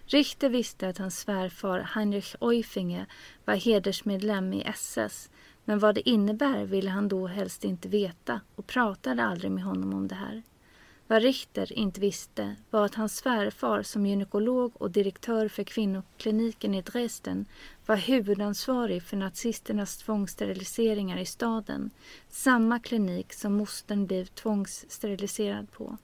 Richter 0.06 0.50
visste 0.50 0.90
att 0.90 0.98
hans 0.98 1.20
svärfar 1.20 1.80
Heinrich 1.80 2.36
Eufinge 2.42 3.06
var 3.46 3.56
hedersmedlem 3.56 4.54
i 4.54 4.64
SS 4.64 5.30
men 5.66 5.80
vad 5.80 5.96
det 5.96 6.10
innebär 6.10 6.66
ville 6.66 6.90
han 6.90 7.08
då 7.08 7.28
helst 7.28 7.64
inte 7.64 7.88
veta 7.88 8.42
och 8.56 8.68
pratade 8.68 9.24
aldrig 9.24 9.52
med 9.52 9.64
honom 9.64 9.94
om 9.94 10.08
det 10.08 10.16
här. 10.16 10.44
Vad 11.12 11.24
Richter 11.24 11.74
inte 11.74 12.02
visste 12.02 12.56
var 12.70 12.86
att 12.86 12.96
hans 12.96 13.18
svärfar 13.18 13.84
som 13.84 14.06
gynekolog 14.06 14.72
och 14.82 14.92
direktör 14.92 15.48
för 15.48 15.64
kvinnokliniken 15.64 16.76
i 16.76 16.82
Dresden 16.82 17.46
var 17.86 17.96
huvudansvarig 17.96 19.04
för 19.04 19.18
nazisternas 19.18 19.98
tvångssteriliseringar 19.98 21.18
i 21.18 21.26
staden, 21.26 21.92
samma 22.30 22.80
klinik 22.80 23.34
som 23.34 23.54
mostern 23.54 24.08
blev 24.08 24.26
tvångssteriliserad 24.26 25.72
på. 25.72 25.98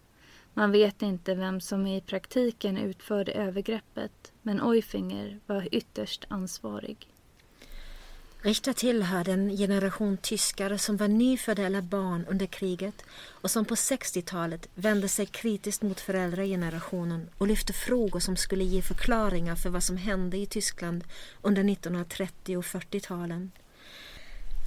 Man 0.53 0.71
vet 0.71 1.01
inte 1.01 1.35
vem 1.35 1.61
som 1.61 1.87
i 1.87 2.01
praktiken 2.01 2.77
utförde 2.77 3.31
övergreppet, 3.31 4.31
men 4.41 4.59
Eufinger 4.59 5.39
var 5.45 5.67
ytterst 5.71 6.25
ansvarig. 6.27 7.07
Richter 8.41 8.73
tillhörde 8.73 9.31
en 9.31 9.57
generation 9.57 10.17
tyskar 10.17 10.77
som 10.77 10.97
var 10.97 11.07
nyfödda 11.07 11.63
eller 11.63 11.81
barn 11.81 12.25
under 12.29 12.45
kriget 12.45 13.03
och 13.25 13.51
som 13.51 13.65
på 13.65 13.75
60-talet 13.75 14.67
vände 14.75 15.09
sig 15.09 15.25
kritiskt 15.25 15.81
mot 15.81 15.99
föräldragenerationen 15.99 17.29
och 17.37 17.47
lyfte 17.47 17.73
frågor 17.73 18.19
som 18.19 18.35
skulle 18.35 18.63
ge 18.63 18.81
förklaringar 18.81 19.55
för 19.55 19.69
vad 19.69 19.83
som 19.83 19.97
hände 19.97 20.37
i 20.37 20.45
Tyskland 20.45 21.03
under 21.41 21.71
1930 21.71 22.57
och 22.57 22.63
40-talen. 22.63 23.51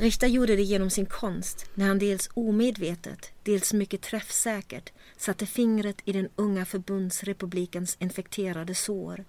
Richter 0.01 0.27
gjorde 0.27 0.57
det 0.57 0.63
genom 0.63 0.91
sin 0.91 1.07
konst 1.07 1.67
när 1.75 1.89
han 1.89 1.99
dels 1.99 2.31
omedvetet, 2.35 3.33
dels 3.43 3.73
mycket 3.73 4.03
träffsäkert 4.03 4.93
satte 5.17 5.47
fingret 5.47 5.97
i 6.05 6.13
den 6.13 6.29
unga 6.37 6.65
förbundsrepublikens 6.65 7.97
infekterade 8.01 8.75
sår 8.75 9.25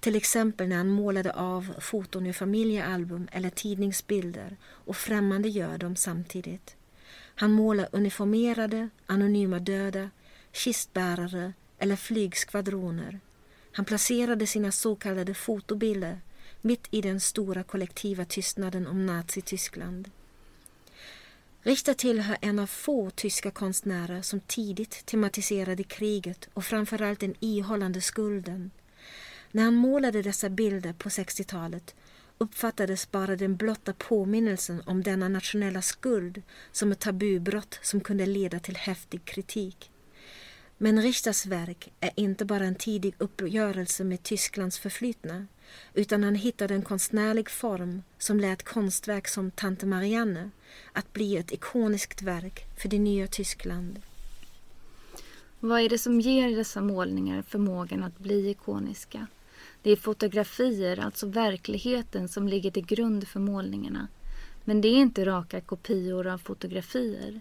till 0.00 0.16
exempel 0.16 0.68
när 0.68 0.76
han 0.76 0.88
målade 0.88 1.32
av 1.32 1.74
foton 1.80 2.26
ur 2.26 2.32
familjealbum 2.32 3.28
eller 3.32 3.50
tidningsbilder 3.50 4.56
och 4.64 4.96
främmande 4.96 5.48
gör 5.48 5.78
dem 5.78 5.96
samtidigt. 5.96 6.76
Han 7.34 7.52
målar 7.52 7.88
uniformerade, 7.92 8.88
anonyma 9.06 9.58
döda, 9.58 10.10
kistbärare 10.52 11.52
eller 11.78 11.96
flygskvadroner. 11.96 13.20
Han 13.72 13.84
placerade 13.84 14.46
sina 14.46 14.72
så 14.72 14.96
kallade 14.96 15.34
fotobilder 15.34 16.20
mitt 16.60 16.88
i 16.90 17.00
den 17.00 17.20
stora 17.20 17.62
kollektiva 17.62 18.24
tystnaden 18.24 18.86
om 18.86 19.06
Nazityskland. 19.06 20.10
Richter 21.62 21.94
tillhör 21.94 22.36
en 22.40 22.58
av 22.58 22.66
få 22.66 23.10
tyska 23.10 23.50
konstnärer 23.50 24.22
som 24.22 24.40
tidigt 24.40 25.06
tematiserade 25.06 25.84
kriget 25.84 26.48
och 26.54 26.64
framförallt 26.64 27.20
den 27.20 27.34
ihållande 27.40 28.00
skulden. 28.00 28.70
När 29.52 29.64
han 29.64 29.74
målade 29.74 30.22
dessa 30.22 30.48
bilder 30.48 30.92
på 30.92 31.08
60-talet 31.08 31.94
uppfattades 32.38 33.10
bara 33.10 33.36
den 33.36 33.56
blotta 33.56 33.92
påminnelsen 33.92 34.82
om 34.86 35.02
denna 35.02 35.28
nationella 35.28 35.82
skuld 35.82 36.42
som 36.72 36.92
ett 36.92 37.00
tabubrott 37.00 37.78
som 37.82 38.00
kunde 38.00 38.26
leda 38.26 38.60
till 38.60 38.76
häftig 38.76 39.24
kritik. 39.24 39.90
Men 40.78 41.02
Richters 41.02 41.46
verk 41.46 41.92
är 42.00 42.10
inte 42.16 42.44
bara 42.44 42.64
en 42.64 42.74
tidig 42.74 43.14
uppgörelse 43.18 44.04
med 44.04 44.22
Tysklands 44.22 44.78
förflutna 44.78 45.46
utan 45.94 46.24
han 46.24 46.34
hittade 46.34 46.74
en 46.74 46.82
konstnärlig 46.82 47.50
form 47.50 48.02
som 48.18 48.40
lät 48.40 48.62
konstverk 48.62 49.28
som 49.28 49.50
Tante 49.50 49.86
Marianne 49.86 50.50
att 50.92 51.12
bli 51.12 51.36
ett 51.36 51.52
ikoniskt 51.52 52.22
verk 52.22 52.64
för 52.76 52.88
det 52.88 52.98
nya 52.98 53.26
Tyskland. 53.26 54.02
Vad 55.60 55.80
är 55.80 55.88
det 55.88 55.98
som 55.98 56.20
ger 56.20 56.56
dessa 56.56 56.80
målningar 56.80 57.42
förmågan 57.42 58.02
att 58.02 58.18
bli 58.18 58.50
ikoniska? 58.50 59.26
Det 59.88 59.92
är 59.92 59.96
fotografier, 59.96 61.00
alltså 61.00 61.26
verkligheten, 61.26 62.28
som 62.28 62.48
ligger 62.48 62.70
till 62.70 62.86
grund 62.86 63.28
för 63.28 63.40
målningarna. 63.40 64.08
Men 64.64 64.80
det 64.80 64.88
är 64.88 64.96
inte 64.96 65.24
raka 65.24 65.60
kopior 65.60 66.26
av 66.26 66.38
fotografier. 66.38 67.40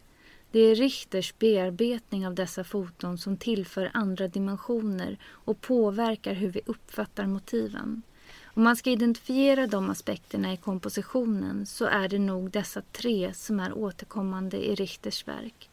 Det 0.52 0.60
är 0.60 0.76
Richters 0.76 1.34
bearbetning 1.40 2.28
av 2.28 2.36
dessa 2.36 2.64
foton 2.64 3.18
som 3.18 3.38
tillför 3.38 3.92
andra 3.94 4.28
dimensioner 4.28 5.18
och 5.26 5.62
påverkar 5.62 6.34
hur 6.34 6.50
vi 6.50 6.62
uppfattar 6.66 7.28
motiven. 7.28 8.02
Om 8.44 8.64
man 8.64 8.76
ska 8.76 8.90
identifiera 8.90 9.68
de 9.68 9.90
aspekterna 9.90 10.54
i 10.54 10.58
kompositionen 10.58 11.66
så 11.66 11.86
är 11.86 12.10
det 12.10 12.20
nog 12.20 12.52
dessa 12.52 12.82
tre 12.82 13.34
som 13.34 13.60
är 13.60 13.78
återkommande 13.78 14.68
i 14.68 14.76
Richters 14.76 15.28
verk. 15.28 15.70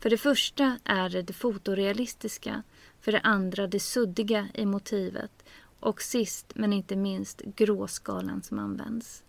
För 0.00 0.10
det 0.10 0.18
första 0.18 0.78
är 0.84 1.08
det 1.08 1.22
det 1.22 1.32
fotorealistiska, 1.32 2.62
för 3.00 3.12
det 3.12 3.20
andra 3.20 3.66
det 3.66 3.80
suddiga 3.80 4.48
i 4.54 4.66
motivet 4.66 5.30
och 5.80 6.02
sist 6.02 6.52
men 6.54 6.72
inte 6.72 6.96
minst 6.96 7.40
gråskalan 7.40 8.42
som 8.42 8.58
används. 8.58 9.24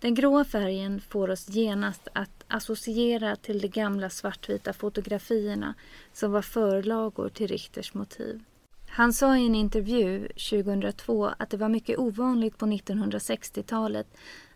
Den 0.00 0.14
gråa 0.14 0.44
färgen 0.44 1.00
får 1.00 1.30
oss 1.30 1.48
genast 1.48 2.08
att 2.12 2.44
associera 2.48 3.36
till 3.36 3.60
de 3.60 3.68
gamla 3.68 4.10
svartvita 4.10 4.72
fotografierna 4.72 5.74
som 6.12 6.32
var 6.32 6.42
förlagor 6.42 7.28
till 7.28 7.48
Richters 7.48 7.94
motiv. 7.94 8.44
Han 8.88 9.12
sa 9.12 9.36
i 9.36 9.46
en 9.46 9.54
intervju 9.54 10.28
2002 10.28 11.26
att 11.38 11.50
det 11.50 11.56
var 11.56 11.68
mycket 11.68 11.98
ovanligt 11.98 12.58
på 12.58 12.66
1960-talet 12.66 14.06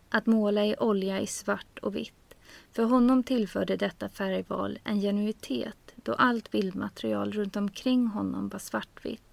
att 0.09 0.25
måla 0.25 0.65
i 0.65 0.75
olja 0.79 1.19
i 1.19 1.27
svart 1.27 1.79
och 1.81 1.95
vitt. 1.95 2.13
För 2.71 2.83
honom 2.83 3.23
tillförde 3.23 3.77
detta 3.77 4.09
färgval 4.09 4.79
en 4.83 5.01
genuitet 5.01 5.93
då 5.95 6.13
allt 6.13 6.51
bildmaterial 6.51 7.31
runt 7.31 7.55
omkring 7.55 8.07
honom 8.07 8.49
var 8.49 8.59
svartvitt 8.59 9.30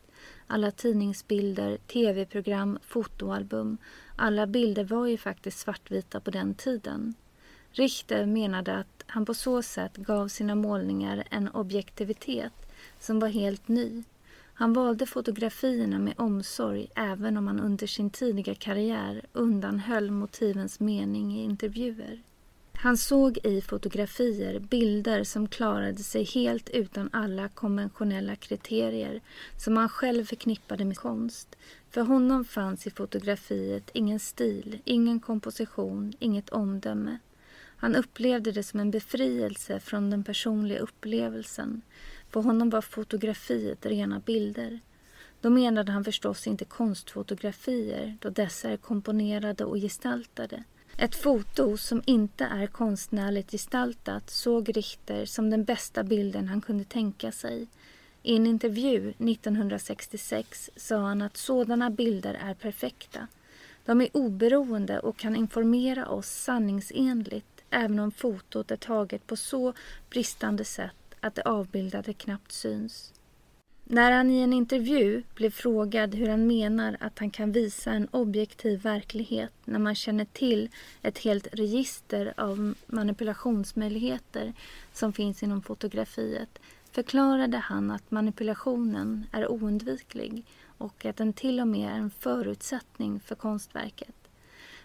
alla 0.49 0.71
tidningsbilder, 0.71 1.77
tv-program, 1.77 2.79
fotoalbum. 2.83 3.79
Alla 4.17 4.47
bilder 4.47 4.85
var 4.85 5.07
ju 5.07 5.17
faktiskt 5.17 5.59
svartvita 5.59 6.21
på 6.21 6.31
den 6.31 6.55
tiden. 6.55 7.15
Richter 7.71 8.27
menade 8.27 8.77
att 8.77 9.05
han 9.07 9.25
på 9.25 9.35
så 9.35 9.63
sätt 9.63 9.97
gav 9.97 10.29
sina 10.29 10.55
målningar 10.55 11.25
en 11.31 11.49
objektivitet 11.49 12.53
som 12.99 13.21
var 13.21 13.29
helt 13.29 13.69
ny. 13.69 14.05
Han 14.55 14.73
valde 14.73 15.07
fotografierna 15.07 15.99
med 15.99 16.15
omsorg 16.17 16.89
även 16.95 17.37
om 17.37 17.47
han 17.47 17.61
under 17.61 17.87
sin 17.87 18.11
tidiga 18.11 18.55
karriär 18.55 19.23
undanhöll 19.33 20.11
motivens 20.11 20.81
mening 20.81 21.37
i 21.37 21.43
intervjuer. 21.43 22.23
Han 22.81 22.97
såg 22.97 23.39
i 23.45 23.61
fotografier 23.61 24.59
bilder 24.59 25.25
som 25.25 25.49
klarade 25.49 26.03
sig 26.03 26.25
helt 26.25 26.71
utan 26.71 27.11
alla 27.13 27.49
konventionella 27.49 28.37
kriterier 28.37 29.21
som 29.57 29.77
han 29.77 29.89
själv 29.89 30.25
förknippade 30.25 30.85
med 30.85 30.97
konst. 30.97 31.57
För 31.91 32.01
honom 32.01 32.45
fanns 32.45 32.87
i 32.87 32.91
fotografiet 32.91 33.91
ingen 33.95 34.21
stil, 34.21 34.79
ingen 34.85 35.21
komposition, 35.21 36.13
inget 36.19 36.49
omdöme. 36.49 37.19
Han 37.77 37.97
upplevde 37.97 38.53
det 38.53 38.63
som 38.63 38.81
en 38.81 38.91
befrielse 38.91 39.81
från 39.81 40.11
den 40.11 40.25
personliga 40.25 40.79
upplevelsen. 40.79 41.83
För 42.31 42.41
honom 42.41 42.71
var 42.71 42.83
fotografiet 42.83 43.87
rena 43.87 44.21
bilder. 44.21 44.81
Då 45.41 45.51
menade 45.51 45.93
han 45.93 46.05
förstås 46.05 46.47
inte 46.47 46.65
konstfotografier 46.65 48.19
då 48.21 48.31
dessa 48.31 48.71
är 48.71 48.77
komponerade 48.77 49.65
och 49.65 49.77
gestaltade 49.77 50.65
ett 51.01 51.15
foto 51.15 51.77
som 51.77 52.03
inte 52.07 52.45
är 52.45 52.67
konstnärligt 52.67 53.51
gestaltat 53.51 54.31
såg 54.31 54.77
Richter 54.77 55.25
som 55.25 55.51
den 55.51 55.65
bästa 55.65 56.03
bilden 56.03 56.49
han 56.49 56.61
kunde 56.61 56.85
tänka 56.85 57.33
sig. 57.33 57.67
I 58.23 58.37
en 58.37 58.47
intervju 58.47 59.11
1966 59.19 60.71
sa 60.77 60.97
han 60.99 61.23
att 61.23 61.37
sådana 61.37 61.91
bilder 61.91 62.35
är 62.35 62.55
perfekta. 62.55 63.27
De 63.85 64.01
är 64.01 64.09
oberoende 64.13 65.01
och 65.01 65.17
kan 65.17 65.37
informera 65.37 66.09
oss 66.09 66.29
sanningsenligt 66.29 67.65
även 67.71 67.99
om 67.99 68.11
fotot 68.11 68.71
är 68.71 68.77
taget 68.77 69.27
på 69.27 69.37
så 69.37 69.73
bristande 70.11 70.65
sätt 70.65 71.15
att 71.21 71.35
det 71.35 71.43
avbildade 71.43 72.13
knappt 72.13 72.53
syns. 72.53 73.13
När 73.91 74.13
han 74.13 74.31
i 74.31 74.41
en 74.41 74.53
intervju 74.53 75.23
blev 75.35 75.51
frågad 75.51 76.15
hur 76.15 76.29
han 76.29 76.47
menar 76.47 76.97
att 77.01 77.19
han 77.19 77.31
kan 77.31 77.53
visa 77.53 77.93
en 77.93 78.09
objektiv 78.11 78.83
verklighet 78.83 79.53
när 79.65 79.79
man 79.79 79.95
känner 79.95 80.25
till 80.25 80.71
ett 81.03 81.19
helt 81.19 81.47
register 81.53 82.35
av 82.37 82.75
manipulationsmöjligheter 82.87 84.53
som 84.93 85.13
finns 85.13 85.43
inom 85.43 85.63
fotografiet 85.63 86.59
förklarade 86.91 87.57
han 87.57 87.91
att 87.91 88.11
manipulationen 88.11 89.27
är 89.33 89.51
oundviklig 89.51 90.45
och 90.79 91.05
att 91.05 91.17
den 91.17 91.33
till 91.33 91.61
och 91.61 91.69
med 91.69 91.91
är 91.91 91.99
en 91.99 92.11
förutsättning 92.11 93.21
för 93.21 93.35
konstverket. 93.35 94.17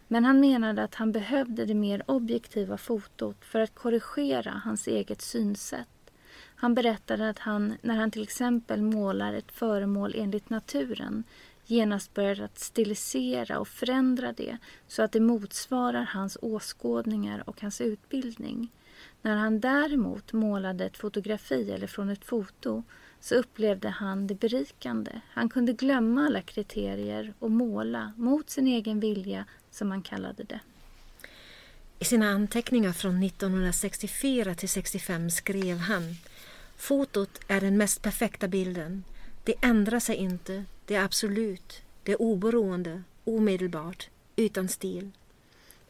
Men 0.07 0.25
han 0.25 0.39
menade 0.39 0.83
att 0.83 0.95
han 0.95 1.11
behövde 1.11 1.65
det 1.65 1.73
mer 1.73 2.03
objektiva 2.07 2.77
fotot 2.77 3.45
för 3.45 3.59
att 3.59 3.75
korrigera 3.75 4.61
hans 4.65 4.87
eget 4.87 5.21
synsätt 5.21 5.87
han 6.63 6.73
berättade 6.73 7.29
att 7.29 7.39
han, 7.39 7.77
när 7.81 7.95
han 7.95 8.11
till 8.11 8.23
exempel 8.23 8.81
målar 8.81 9.33
ett 9.33 9.51
föremål 9.51 10.13
enligt 10.17 10.49
naturen, 10.49 11.23
genast 11.65 12.13
börjar 12.13 12.41
att 12.41 12.59
stilisera 12.59 13.59
och 13.59 13.67
förändra 13.67 14.31
det 14.31 14.57
så 14.87 15.03
att 15.03 15.11
det 15.11 15.19
motsvarar 15.19 16.03
hans 16.03 16.37
åskådningar 16.41 17.49
och 17.49 17.61
hans 17.61 17.81
utbildning. 17.81 18.71
När 19.21 19.35
han 19.35 19.59
däremot 19.59 20.33
målade 20.33 20.85
ett 20.85 20.97
fotografi 20.97 21.71
eller 21.71 21.87
från 21.87 22.09
ett 22.09 22.25
foto 22.25 22.83
så 23.19 23.35
upplevde 23.35 23.89
han 23.89 24.27
det 24.27 24.35
berikande. 24.35 25.21
Han 25.29 25.49
kunde 25.49 25.73
glömma 25.73 26.25
alla 26.25 26.41
kriterier 26.41 27.33
och 27.39 27.51
måla 27.51 28.13
mot 28.17 28.49
sin 28.49 28.67
egen 28.67 28.99
vilja, 28.99 29.45
som 29.71 29.91
han 29.91 30.01
kallade 30.01 30.43
det. 30.43 30.59
I 31.99 32.05
sina 32.05 32.29
anteckningar 32.29 32.91
från 32.91 33.23
1964 33.23 34.55
till 34.55 34.69
65 34.69 35.29
skrev 35.29 35.77
han 35.77 36.15
Fotot 36.75 37.39
är 37.47 37.61
den 37.61 37.77
mest 37.77 38.01
perfekta 38.01 38.47
bilden. 38.47 39.03
Det 39.43 39.53
ändrar 39.61 39.99
sig 39.99 40.15
inte. 40.15 40.65
Det 40.85 40.95
är 40.95 41.03
absolut. 41.03 41.81
Det 42.03 42.11
är 42.11 42.21
oberoende, 42.21 43.03
omedelbart, 43.23 44.09
utan 44.35 44.67
stil. 44.67 45.11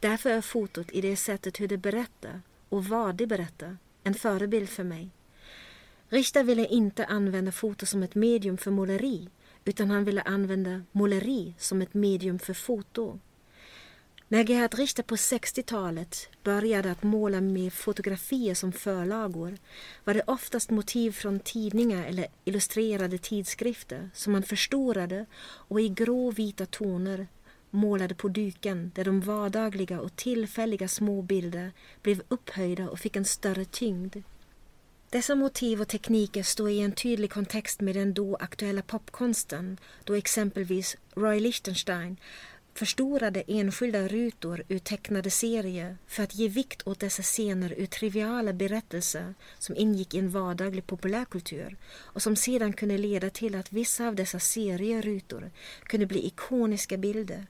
Därför 0.00 0.30
är 0.30 0.40
fotot 0.40 0.86
i 0.92 1.00
det 1.00 1.16
sättet 1.16 1.60
hur 1.60 1.68
det 1.68 1.76
berättar 1.76 2.42
och 2.68 2.84
vad 2.84 3.14
det 3.14 3.26
berättar 3.26 3.76
en 4.02 4.14
förebild 4.14 4.68
för 4.68 4.84
mig. 4.84 5.10
Richter 6.08 6.44
ville 6.44 6.66
inte 6.66 7.04
använda 7.04 7.52
foto 7.52 7.86
som 7.86 8.02
ett 8.02 8.14
medium 8.14 8.56
för 8.56 8.70
måleri 8.70 9.28
utan 9.64 9.90
han 9.90 10.04
ville 10.04 10.22
använda 10.22 10.82
måleri 10.92 11.54
som 11.58 11.82
ett 11.82 11.94
medium 11.94 12.38
för 12.38 12.54
foto. 12.54 13.18
När 14.28 14.44
Gerhard 14.44 14.74
Richter 14.74 15.02
på 15.02 15.16
60-talet 15.16 16.28
började 16.42 16.90
att 16.90 17.02
måla 17.02 17.40
med 17.40 17.72
fotografier 17.72 18.54
som 18.54 18.72
förlagor 18.72 19.58
var 20.04 20.14
det 20.14 20.22
oftast 20.26 20.70
motiv 20.70 21.12
från 21.12 21.40
tidningar 21.40 22.04
eller 22.04 22.26
illustrerade 22.44 23.18
tidskrifter 23.18 24.10
som 24.14 24.34
han 24.34 24.42
förstorade 24.42 25.26
och 25.44 25.80
i 25.80 25.88
gråvita 25.88 26.66
toner 26.66 27.26
målade 27.70 28.14
på 28.14 28.28
duken 28.28 28.92
där 28.94 29.04
de 29.04 29.20
vardagliga 29.20 30.00
och 30.00 30.16
tillfälliga 30.16 30.88
små 30.88 31.22
bilder 31.22 31.72
blev 32.02 32.22
upphöjda 32.28 32.90
och 32.90 32.98
fick 32.98 33.16
en 33.16 33.24
större 33.24 33.64
tyngd. 33.64 34.16
Dessa 35.10 35.34
motiv 35.34 35.80
och 35.80 35.88
tekniker 35.88 36.42
står 36.42 36.70
i 36.70 36.80
en 36.80 36.92
tydlig 36.92 37.32
kontext 37.32 37.80
med 37.80 37.94
den 37.94 38.14
då 38.14 38.36
aktuella 38.36 38.82
popkonsten 38.82 39.78
då 40.04 40.14
exempelvis 40.14 40.96
Roy 41.14 41.40
Lichtenstein 41.40 42.16
förstorade 42.74 43.44
enskilda 43.46 44.08
rutor 44.08 44.62
ur 44.68 44.78
tecknade 44.78 45.30
serier 45.30 45.96
för 46.06 46.22
att 46.22 46.34
ge 46.34 46.48
vikt 46.48 46.86
åt 46.86 47.00
dessa 47.00 47.22
scener 47.22 47.74
ur 47.76 47.86
triviala 47.86 48.52
berättelser 48.52 49.34
som 49.58 49.76
ingick 49.76 50.14
i 50.14 50.18
en 50.18 50.30
vardaglig 50.30 50.86
populärkultur 50.86 51.76
och 51.96 52.22
som 52.22 52.36
sedan 52.36 52.72
kunde 52.72 52.98
leda 52.98 53.30
till 53.30 53.54
att 53.54 53.72
vissa 53.72 54.08
av 54.08 54.14
dessa 54.14 54.38
serierutor 54.38 55.50
kunde 55.82 56.06
bli 56.06 56.26
ikoniska 56.26 56.96
bilder. 56.96 57.46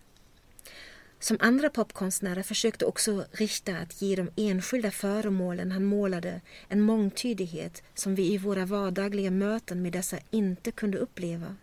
Som 1.19 1.37
andra 1.41 1.71
popkonstnärer 1.71 2.43
försökte 2.43 2.85
också 2.85 3.25
Richter 3.33 3.75
att 3.75 4.03
ge 4.03 4.17
de 4.17 4.31
enskilda 4.37 4.91
föremålen 4.91 5.73
han 5.73 5.85
målade 5.85 6.41
en 6.69 6.81
mångtydighet 6.81 7.83
som 7.95 8.15
vi 8.15 8.33
i 8.33 8.39
våra 8.39 8.67
vardagliga 8.67 9.31
möten 9.31 9.83
med 9.83 9.93
dessa 9.93 10.19
inte 10.31 10.71
kunde 10.71 10.99
uppleva. 10.99 11.57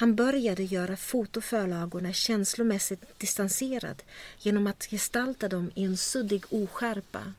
Han 0.00 0.14
började 0.14 0.62
göra 0.62 0.96
fotoförlagorna 0.96 2.12
känslomässigt 2.12 3.18
distanserad 3.18 4.02
genom 4.38 4.66
att 4.66 4.86
gestalta 4.90 5.48
dem 5.48 5.70
i 5.74 5.84
en 5.84 5.96
suddig 5.96 6.44
oskärpa. 6.50 7.32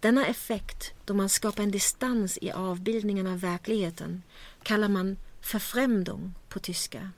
Denna 0.00 0.26
effekt, 0.26 0.94
då 1.04 1.14
man 1.14 1.28
skapar 1.28 1.62
en 1.62 1.70
distans 1.70 2.38
i 2.40 2.50
avbildningen 2.50 3.26
av 3.26 3.40
verkligheten, 3.40 4.22
kallar 4.62 4.88
man 4.88 5.16
förfrämdung 5.40 6.34
på 6.48 6.58
tyska. 6.58 7.10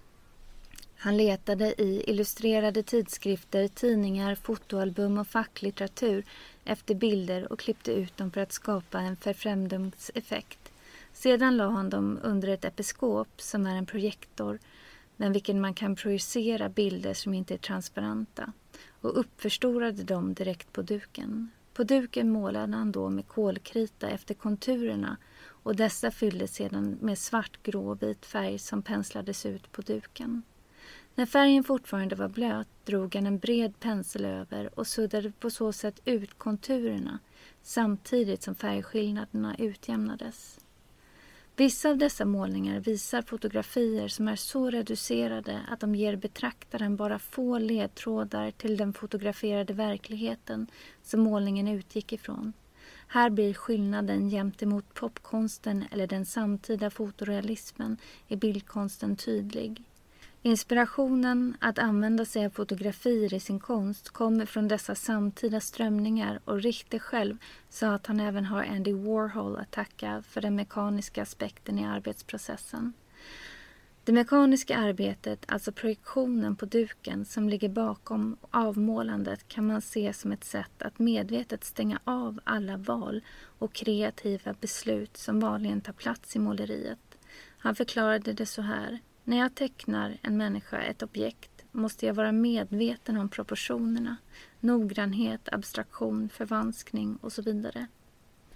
Han 0.96 1.16
letade 1.16 1.82
i 1.82 2.04
illustrerade 2.06 2.82
tidskrifter, 2.82 3.68
tidningar, 3.68 4.34
fotoalbum 4.34 5.18
och 5.18 5.28
facklitteratur 5.28 6.24
efter 6.64 6.94
bilder 6.94 7.52
och 7.52 7.58
klippte 7.58 7.92
ut 7.92 8.16
dem 8.16 8.30
för 8.30 8.40
att 8.40 8.52
skapa 8.52 9.00
en 9.00 9.16
förfrämdungseffekt. 9.16 10.67
Sedan 11.18 11.56
la 11.56 11.68
han 11.68 11.90
dem 11.90 12.18
under 12.22 12.48
ett 12.48 12.64
episkop 12.64 13.40
som 13.40 13.66
är 13.66 13.76
en 13.76 13.86
projektor 13.86 14.58
med 15.16 15.32
vilken 15.32 15.60
man 15.60 15.74
kan 15.74 15.96
projicera 15.96 16.68
bilder 16.68 17.14
som 17.14 17.34
inte 17.34 17.54
är 17.54 17.58
transparenta 17.58 18.52
och 19.00 19.18
uppförstorade 19.20 20.02
dem 20.02 20.34
direkt 20.34 20.72
på 20.72 20.82
duken. 20.82 21.50
På 21.74 21.84
duken 21.84 22.30
målade 22.30 22.76
han 22.76 22.92
då 22.92 23.10
med 23.10 23.28
kolkrita 23.28 24.08
efter 24.08 24.34
konturerna 24.34 25.16
och 25.46 25.76
dessa 25.76 26.10
fylldes 26.10 26.54
sedan 26.54 26.98
med 27.00 27.18
svart, 27.18 27.62
grå 27.62 27.90
och 27.90 28.02
vit 28.02 28.26
färg 28.26 28.58
som 28.58 28.82
penslades 28.82 29.46
ut 29.46 29.72
på 29.72 29.82
duken. 29.82 30.42
När 31.14 31.26
färgen 31.26 31.64
fortfarande 31.64 32.16
var 32.16 32.28
blöt 32.28 32.68
drog 32.84 33.14
han 33.14 33.26
en 33.26 33.38
bred 33.38 33.80
pensel 33.80 34.24
över 34.24 34.78
och 34.78 34.86
suddade 34.86 35.32
på 35.32 35.50
så 35.50 35.72
sätt 35.72 36.00
ut 36.04 36.38
konturerna 36.38 37.18
samtidigt 37.62 38.42
som 38.42 38.54
färgskillnaderna 38.54 39.56
utjämnades. 39.56 40.60
Vissa 41.58 41.90
av 41.90 41.98
dessa 41.98 42.24
målningar 42.24 42.80
visar 42.80 43.22
fotografier 43.22 44.08
som 44.08 44.28
är 44.28 44.36
så 44.36 44.70
reducerade 44.70 45.60
att 45.68 45.80
de 45.80 45.94
ger 45.94 46.16
betraktaren 46.16 46.96
bara 46.96 47.18
få 47.18 47.58
ledtrådar 47.58 48.50
till 48.50 48.76
den 48.76 48.92
fotograferade 48.92 49.72
verkligheten 49.72 50.66
som 51.02 51.20
målningen 51.20 51.68
utgick 51.68 52.12
ifrån. 52.12 52.52
Här 53.08 53.30
blir 53.30 53.54
skillnaden 53.54 54.30
gentemot 54.30 54.94
popkonsten 54.94 55.84
eller 55.90 56.06
den 56.06 56.26
samtida 56.26 56.90
fotorealismen 56.90 57.96
i 58.28 58.36
bildkonsten 58.36 59.16
tydlig. 59.16 59.87
Inspirationen 60.42 61.56
att 61.60 61.78
använda 61.78 62.24
sig 62.24 62.46
av 62.46 62.50
fotografier 62.50 63.34
i 63.34 63.40
sin 63.40 63.60
konst 63.60 64.08
kommer 64.08 64.46
från 64.46 64.68
dessa 64.68 64.94
samtida 64.94 65.60
strömningar 65.60 66.40
och 66.44 66.62
Richter 66.62 66.98
själv 66.98 67.36
sa 67.68 67.94
att 67.94 68.06
han 68.06 68.20
även 68.20 68.44
har 68.44 68.64
Andy 68.64 68.92
Warhol 68.92 69.56
att 69.56 69.70
tacka 69.70 70.22
för 70.28 70.40
den 70.40 70.56
mekaniska 70.56 71.22
aspekten 71.22 71.78
i 71.78 71.84
arbetsprocessen. 71.84 72.92
Det 74.04 74.12
mekaniska 74.12 74.76
arbetet, 74.76 75.44
alltså 75.48 75.72
projektionen 75.72 76.56
på 76.56 76.66
duken 76.66 77.24
som 77.24 77.48
ligger 77.48 77.68
bakom 77.68 78.36
avmålandet 78.50 79.48
kan 79.48 79.66
man 79.66 79.82
se 79.82 80.12
som 80.12 80.32
ett 80.32 80.44
sätt 80.44 80.82
att 80.82 80.98
medvetet 80.98 81.64
stänga 81.64 82.00
av 82.04 82.40
alla 82.44 82.76
val 82.76 83.20
och 83.58 83.72
kreativa 83.72 84.54
beslut 84.60 85.16
som 85.16 85.40
vanligen 85.40 85.80
tar 85.80 85.92
plats 85.92 86.36
i 86.36 86.38
måleriet. 86.38 87.18
Han 87.58 87.74
förklarade 87.74 88.32
det 88.32 88.46
så 88.46 88.62
här. 88.62 89.00
När 89.28 89.38
jag 89.38 89.54
tecknar 89.54 90.18
en 90.22 90.36
människa, 90.36 90.82
ett 90.82 91.02
objekt, 91.02 91.64
måste 91.72 92.06
jag 92.06 92.14
vara 92.14 92.32
medveten 92.32 93.16
om 93.16 93.28
proportionerna, 93.28 94.16
noggrannhet, 94.60 95.48
abstraktion, 95.52 96.28
förvanskning 96.28 97.16
och 97.16 97.32
så 97.32 97.42
vidare. 97.42 97.86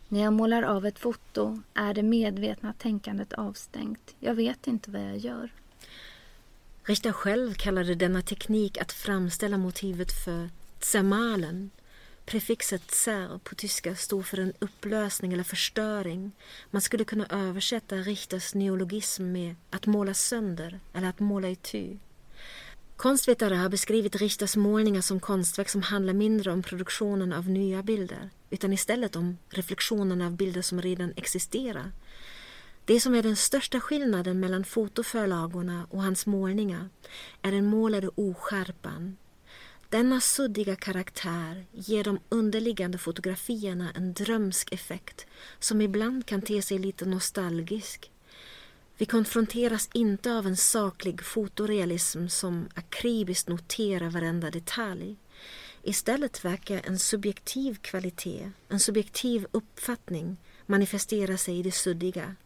När 0.08 0.20
jag 0.20 0.32
målar 0.32 0.62
av 0.62 0.86
ett 0.86 0.98
foto 0.98 1.60
är 1.74 1.94
det 1.94 2.02
medvetna 2.02 2.72
tänkandet 2.72 3.32
avstängt. 3.32 4.14
Jag 4.20 4.34
vet 4.34 4.66
inte 4.66 4.90
vad 4.90 5.02
jag 5.02 5.16
gör. 5.18 5.52
Richter 6.84 7.12
själv 7.12 7.54
kallade 7.54 7.94
denna 7.94 8.22
teknik 8.22 8.78
att 8.78 8.92
framställa 8.92 9.58
motivet 9.58 10.12
för 10.24 10.50
tsemalen, 10.78 11.70
Prefixet 12.24 12.90
sär 12.90 13.38
på 13.38 13.54
tyska 13.54 13.96
står 13.96 14.22
för 14.22 14.38
en 14.38 14.52
upplösning 14.58 15.32
eller 15.32 15.44
förstöring. 15.44 16.32
Man 16.70 16.82
skulle 16.82 17.04
kunna 17.04 17.26
översätta 17.26 17.96
Richters 17.96 18.54
neologism 18.54 19.32
med 19.32 19.54
att 19.70 19.86
måla 19.86 20.14
sönder 20.14 20.80
eller 20.92 21.08
att 21.08 21.20
måla 21.20 21.48
i 21.48 21.56
ty. 21.56 21.96
Konstvetare 22.96 23.54
har 23.54 23.68
beskrivit 23.68 24.16
Richters 24.16 24.56
målningar 24.56 25.00
som 25.00 25.20
konstverk 25.20 25.68
som 25.68 25.82
handlar 25.82 26.12
mindre 26.12 26.52
om 26.52 26.62
produktionen 26.62 27.32
av 27.32 27.48
nya 27.48 27.82
bilder 27.82 28.30
utan 28.50 28.72
istället 28.72 29.16
om 29.16 29.38
reflektionen 29.48 30.22
av 30.22 30.36
bilder 30.36 30.62
som 30.62 30.82
redan 30.82 31.12
existerar. 31.16 31.92
Det 32.84 33.00
som 33.00 33.14
är 33.14 33.22
den 33.22 33.36
största 33.36 33.80
skillnaden 33.80 34.40
mellan 34.40 34.64
fotoförlagorna 34.64 35.86
och 35.90 36.02
hans 36.02 36.26
målningar 36.26 36.88
är 37.42 37.52
den 37.52 37.66
målade 37.66 38.08
oskärpan. 38.08 39.16
Denna 39.92 40.20
suddiga 40.20 40.76
karaktär 40.76 41.66
ger 41.72 42.04
de 42.04 42.18
underliggande 42.28 42.98
fotografierna 42.98 43.92
en 43.94 44.12
drömsk 44.12 44.72
effekt 44.72 45.26
som 45.58 45.80
ibland 45.80 46.26
kan 46.26 46.42
te 46.42 46.62
sig 46.62 46.78
lite 46.78 47.04
nostalgisk. 47.04 48.10
Vi 48.96 49.06
konfronteras 49.06 49.88
inte 49.92 50.32
av 50.32 50.46
en 50.46 50.56
saklig 50.56 51.22
fotorealism 51.24 52.28
som 52.28 52.68
akribiskt 52.74 53.48
noterar 53.48 54.10
varenda 54.10 54.50
detalj. 54.50 55.16
Istället 55.82 56.44
verkar 56.44 56.80
en 56.84 56.98
subjektiv 56.98 57.74
kvalitet, 57.74 58.50
en 58.68 58.80
subjektiv 58.80 59.46
uppfattning 59.50 60.36
manifestera 60.66 61.36
sig 61.36 61.58
i 61.58 61.62
det 61.62 61.72
suddiga. 61.72 62.36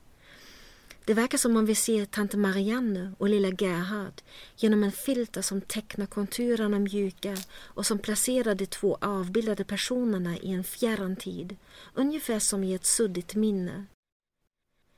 Det 1.07 1.15
verkar 1.15 1.39
som 1.39 1.57
om 1.57 1.67
vi 1.67 1.75
ser 1.75 2.05
tante 2.05 2.37
Marianne 2.37 3.13
och 3.19 3.29
lilla 3.29 3.49
Gerhard 3.49 4.23
genom 4.57 4.85
en 4.85 4.93
filter 4.93 5.43
som 5.43 5.61
tecknar 5.61 6.07
konturerna 6.07 6.79
mjuka 6.79 7.37
och 7.53 7.87
som 7.87 7.99
placerar 7.99 8.55
de 8.55 8.67
två 8.67 8.99
avbildade 9.01 9.65
personerna 9.65 10.39
i 10.39 10.53
en 10.53 10.65
fjärran 10.65 11.17
tid, 11.17 11.57
ungefär 11.95 12.39
som 12.39 12.65
i 12.65 12.75
ett 12.75 12.87
suddigt 12.87 13.35
minne. 13.35 13.87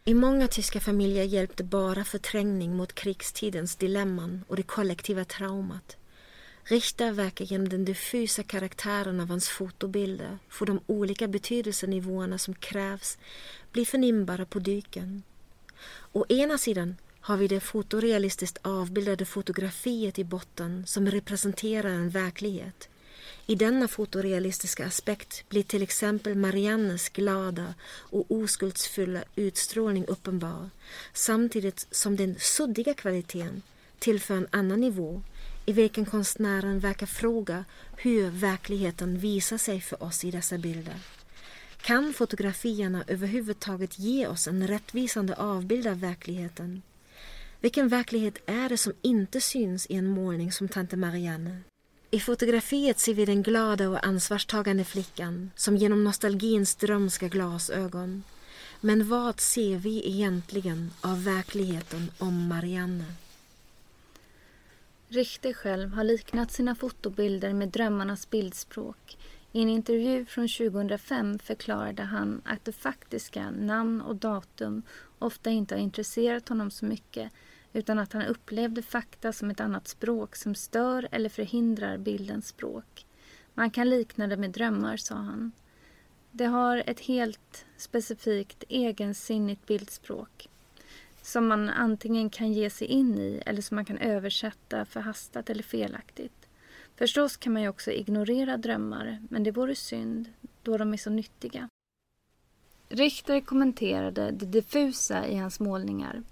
I 0.04 0.14
många 0.14 0.48
tyska 0.48 0.80
familjer 0.80 1.24
hjälpte 1.24 1.64
bara 1.64 2.04
förträngning 2.04 2.76
mot 2.76 2.94
krigstidens 2.94 3.76
dilemman 3.76 4.44
och 4.48 4.56
det 4.56 4.62
kollektiva 4.62 5.24
traumat. 5.24 5.96
Richter 6.64 7.12
verkar 7.12 7.44
genom 7.44 7.68
den 7.68 7.84
diffusa 7.84 8.42
karaktären 8.42 9.20
av 9.20 9.28
hans 9.28 9.48
fotobilder 9.48 10.38
få 10.48 10.64
de 10.64 10.80
olika 10.86 11.28
betydelsenivåerna 11.28 12.38
som 12.38 12.54
krävs 12.54 13.18
bli 13.72 13.84
förnimbara 13.84 14.44
på 14.44 14.58
dyken. 14.58 15.22
Å 16.12 16.24
ena 16.28 16.58
sidan 16.58 16.96
har 17.20 17.36
vi 17.36 17.48
det 17.48 17.60
fotorealistiskt 17.60 18.58
avbildade 18.62 19.24
fotografiet 19.24 20.18
i 20.18 20.24
botten 20.24 20.86
som 20.86 21.10
representerar 21.10 21.90
en 21.90 22.10
verklighet. 22.10 22.88
I 23.46 23.54
denna 23.54 23.88
fotorealistiska 23.88 24.86
aspekt 24.86 25.48
blir 25.48 25.62
till 25.62 25.82
exempel 25.82 26.34
Mariannes 26.34 27.08
glada 27.08 27.74
och 27.88 28.26
oskuldsfulla 28.28 29.24
utstrålning 29.36 30.04
uppenbar 30.06 30.70
samtidigt 31.12 31.86
som 31.90 32.16
den 32.16 32.36
suddiga 32.38 32.94
kvaliteten 32.94 33.62
tillför 33.98 34.34
en 34.34 34.48
annan 34.50 34.80
nivå 34.80 35.22
i 35.66 35.72
vilken 35.72 36.06
konstnären 36.06 36.80
verkar 36.80 37.06
fråga 37.06 37.64
hur 37.96 38.30
verkligheten 38.30 39.18
visar 39.18 39.58
sig 39.58 39.80
för 39.80 40.02
oss 40.02 40.24
i 40.24 40.30
dessa 40.30 40.58
bilder. 40.58 40.96
Kan 41.82 42.12
fotografierna 42.12 43.04
överhuvudtaget 43.06 43.98
ge 43.98 44.26
oss 44.26 44.48
en 44.48 44.66
rättvisande 44.66 45.34
avbild 45.34 45.86
av 45.86 46.00
verkligheten? 46.00 46.82
Vilken 47.60 47.88
verklighet 47.88 48.38
är 48.46 48.68
det 48.68 48.78
som 48.78 48.92
inte 49.02 49.40
syns 49.40 49.86
i 49.86 49.94
en 49.94 50.06
målning 50.06 50.52
som 50.52 50.68
Tante 50.68 50.96
Marianne? 50.96 51.60
I 52.10 52.20
fotografiet 52.20 52.98
ser 52.98 53.14
vi 53.14 53.24
den 53.24 53.42
glada 53.42 53.88
och 53.88 54.06
ansvarstagande 54.06 54.84
flickan 54.84 55.50
som 55.56 55.76
genom 55.76 56.04
nostalgins 56.04 56.74
drömska 56.74 57.28
glasögon. 57.28 58.22
Men 58.80 59.08
vad 59.08 59.40
ser 59.40 59.76
vi 59.76 60.08
egentligen 60.08 60.90
av 61.00 61.24
verkligheten 61.24 62.10
om 62.18 62.48
Marianne? 62.48 63.04
Richter 65.08 65.52
själv 65.52 65.92
har 65.92 66.04
liknat 66.04 66.52
sina 66.52 66.74
fotobilder 66.74 67.52
med 67.52 67.68
drömmarnas 67.68 68.30
bildspråk 68.30 69.16
i 69.58 69.62
en 69.62 69.68
intervju 69.68 70.24
från 70.24 70.48
2005 70.48 71.38
förklarade 71.38 72.02
han 72.02 72.42
att 72.44 72.64
det 72.64 72.72
faktiska 72.72 73.50
namn 73.50 74.00
och 74.00 74.16
datum 74.16 74.82
ofta 75.18 75.50
inte 75.50 75.74
har 75.74 75.80
intresserat 75.80 76.48
honom 76.48 76.70
så 76.70 76.84
mycket 76.84 77.32
utan 77.72 77.98
att 77.98 78.12
han 78.12 78.22
upplevde 78.22 78.82
fakta 78.82 79.32
som 79.32 79.50
ett 79.50 79.60
annat 79.60 79.88
språk 79.88 80.36
som 80.36 80.54
stör 80.54 81.08
eller 81.10 81.28
förhindrar 81.28 81.98
bildens 81.98 82.48
språk. 82.48 83.06
Man 83.54 83.70
kan 83.70 83.90
likna 83.90 84.26
det 84.26 84.36
med 84.36 84.50
drömmar, 84.50 84.96
sa 84.96 85.14
han. 85.14 85.52
Det 86.30 86.46
har 86.46 86.82
ett 86.86 87.00
helt 87.00 87.66
specifikt 87.76 88.64
egensinnigt 88.68 89.66
bildspråk 89.66 90.48
som 91.22 91.46
man 91.46 91.68
antingen 91.68 92.30
kan 92.30 92.52
ge 92.52 92.70
sig 92.70 92.86
in 92.86 93.18
i 93.18 93.42
eller 93.46 93.62
som 93.62 93.74
man 93.74 93.84
kan 93.84 93.98
översätta 93.98 94.84
förhastat 94.84 95.50
eller 95.50 95.62
felaktigt. 95.62 96.37
Förstås 96.98 97.36
kan 97.36 97.52
man 97.52 97.62
ju 97.62 97.68
också 97.68 97.90
ignorera 97.90 98.56
drömmar, 98.56 99.18
men 99.30 99.44
det 99.44 99.50
vore 99.50 99.74
synd 99.74 100.32
då 100.62 100.76
de 100.76 100.92
är 100.92 100.96
så 100.96 101.10
nyttiga. 101.10 101.68
Richter 102.88 103.40
kommenterade 103.40 104.30
det 104.30 104.46
diffusa 104.46 105.26
i 105.26 105.36
hans 105.36 105.60
målningar. 105.60 106.22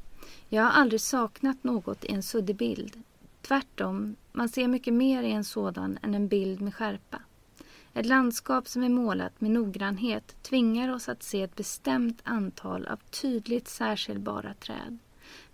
Jag 0.49 0.63
har 0.63 0.71
aldrig 0.71 1.01
saknat 1.01 1.65
något 1.65 2.05
i 2.05 2.13
en 2.13 2.23
suddig 2.23 2.57
bild. 2.57 3.03
Tvärtom, 3.43 4.17
man 4.33 4.49
ser 4.49 4.69
mycket 4.69 4.95
mer 4.95 5.23
i 5.23 5.33
en 5.33 5.45
sådan 5.45 5.99
än 6.03 6.15
en 6.15 6.29
bild 6.29 6.61
med 6.61 6.75
skärpa. 6.75 7.23
Ett 7.95 8.07
landskap 8.07 8.69
som 8.69 8.83
är 8.85 8.89
målat 8.89 9.41
med 9.41 9.51
noggrannhet 9.51 10.43
tvingar 10.43 10.95
oss 10.95 11.09
att 11.09 11.23
se 11.23 11.43
ett 11.43 11.57
bestämt 11.57 12.21
antal 12.25 12.87
av 12.87 12.97
tydligt 12.97 13.69
särskiljbara 13.69 14.55
träd 14.55 14.99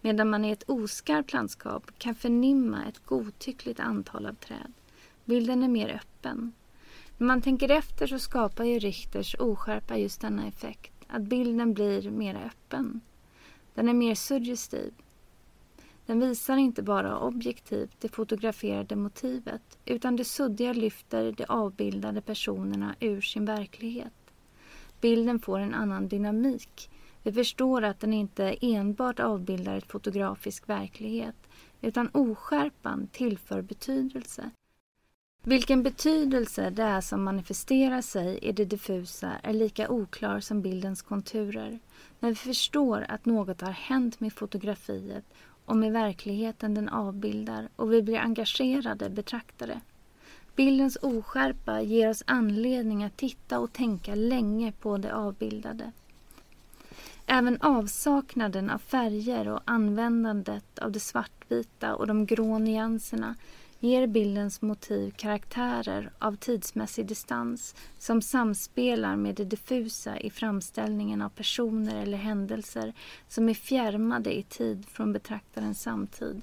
medan 0.00 0.30
man 0.30 0.44
i 0.44 0.50
ett 0.50 0.68
oskarpt 0.68 1.32
landskap 1.32 1.90
kan 1.98 2.14
förnimma 2.14 2.84
ett 2.88 3.06
godtyckligt 3.06 3.80
antal 3.80 4.26
av 4.26 4.34
träd. 4.34 4.72
Bilden 5.32 5.62
är 5.62 5.68
mer 5.68 5.88
öppen. 5.88 6.52
När 7.18 7.26
man 7.26 7.42
tänker 7.42 7.70
efter 7.70 8.06
så 8.06 8.18
skapar 8.18 8.64
ju 8.64 8.78
Richters 8.78 9.36
oskärpa 9.38 9.96
just 9.96 10.20
denna 10.20 10.46
effekt, 10.46 10.92
att 11.06 11.22
bilden 11.22 11.74
blir 11.74 12.10
mer 12.10 12.34
öppen. 12.46 13.00
Den 13.74 13.88
är 13.88 13.94
mer 13.94 14.14
suggestiv. 14.14 14.94
Den 16.06 16.20
visar 16.20 16.56
inte 16.56 16.82
bara 16.82 17.18
objektivt 17.18 17.96
det 18.00 18.08
fotograferade 18.08 18.96
motivet 18.96 19.78
utan 19.84 20.16
det 20.16 20.24
suddiga 20.24 20.72
lyfter 20.72 21.32
de 21.32 21.44
avbildade 21.44 22.20
personerna 22.20 22.94
ur 23.00 23.20
sin 23.20 23.44
verklighet. 23.44 24.32
Bilden 25.00 25.38
får 25.38 25.58
en 25.58 25.74
annan 25.74 26.08
dynamik. 26.08 26.90
Vi 27.22 27.32
förstår 27.32 27.82
att 27.82 28.00
den 28.00 28.12
inte 28.12 28.56
enbart 28.60 29.20
avbildar 29.20 29.76
ett 29.76 29.92
fotografisk 29.92 30.68
verklighet 30.68 31.36
utan 31.80 32.08
oskärpan 32.12 33.08
tillför 33.12 33.62
betydelse 33.62 34.50
vilken 35.42 35.82
betydelse 35.82 36.70
det 36.70 36.82
är 36.82 37.00
som 37.00 37.22
manifesterar 37.22 38.02
sig 38.02 38.38
i 38.38 38.52
det 38.52 38.64
diffusa 38.64 39.32
är 39.42 39.52
lika 39.52 39.90
oklar 39.90 40.40
som 40.40 40.62
bildens 40.62 41.02
konturer. 41.02 41.78
Men 42.20 42.30
vi 42.30 42.36
förstår 42.36 43.06
att 43.08 43.24
något 43.24 43.60
har 43.60 43.70
hänt 43.70 44.20
med 44.20 44.32
fotografiet 44.32 45.24
och 45.64 45.76
med 45.76 45.92
verkligheten 45.92 46.74
den 46.74 46.88
avbildar 46.88 47.68
och 47.76 47.92
vi 47.92 48.02
blir 48.02 48.18
engagerade 48.18 49.10
betraktare. 49.10 49.80
Bildens 50.56 50.98
oskärpa 51.02 51.80
ger 51.80 52.10
oss 52.10 52.22
anledning 52.26 53.04
att 53.04 53.16
titta 53.16 53.58
och 53.58 53.72
tänka 53.72 54.14
länge 54.14 54.72
på 54.72 54.96
det 54.96 55.14
avbildade. 55.14 55.92
Även 57.26 57.60
avsaknaden 57.60 58.70
av 58.70 58.78
färger 58.78 59.48
och 59.48 59.60
användandet 59.64 60.78
av 60.78 60.92
det 60.92 61.00
svartvita 61.00 61.94
och 61.94 62.06
de 62.06 62.26
grå 62.26 62.58
nyanserna 62.58 63.34
ger 63.82 64.06
bildens 64.06 64.62
motiv 64.62 65.10
karaktärer 65.10 66.10
av 66.18 66.36
tidsmässig 66.36 67.06
distans 67.06 67.74
som 67.98 68.22
samspelar 68.22 69.16
med 69.16 69.34
det 69.34 69.44
diffusa 69.44 70.18
i 70.18 70.30
framställningen 70.30 71.22
av 71.22 71.28
personer 71.28 72.02
eller 72.02 72.18
händelser 72.18 72.92
som 73.28 73.48
är 73.48 73.54
fjärmade 73.54 74.38
i 74.38 74.42
tid 74.42 74.86
från 74.88 75.12
betraktarens 75.12 75.82
samtid. 75.82 76.42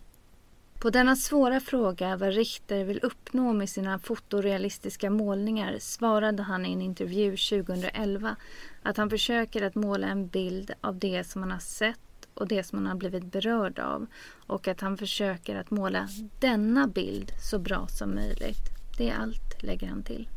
På 0.81 0.89
denna 0.89 1.15
svåra 1.15 1.59
fråga 1.59 2.17
vad 2.17 2.33
Richter 2.33 2.83
vill 2.83 2.99
uppnå 3.03 3.53
med 3.53 3.69
sina 3.69 3.99
fotorealistiska 3.99 5.09
målningar 5.09 5.77
svarade 5.79 6.43
han 6.43 6.65
i 6.65 6.73
en 6.73 6.81
intervju 6.81 7.31
2011 7.31 8.35
att 8.83 8.97
han 8.97 9.09
försöker 9.09 9.65
att 9.65 9.75
måla 9.75 10.07
en 10.07 10.27
bild 10.27 10.71
av 10.81 10.99
det 10.99 11.23
som 11.23 11.41
han 11.41 11.51
har 11.51 11.59
sett 11.59 12.08
och 12.39 12.47
det 12.47 12.63
som 12.63 12.77
han 12.77 12.87
har 12.87 12.95
blivit 12.95 13.31
berörd 13.31 13.79
av 13.79 14.07
och 14.47 14.67
att 14.67 14.81
han 14.81 14.97
försöker 14.97 15.55
att 15.55 15.71
måla 15.71 16.09
denna 16.39 16.87
bild 16.87 17.31
så 17.41 17.59
bra 17.59 17.87
som 17.87 18.15
möjligt. 18.15 18.69
Det 18.97 19.09
är 19.09 19.15
allt, 19.15 19.63
lägger 19.63 19.87
han 19.87 20.03
till. 20.03 20.27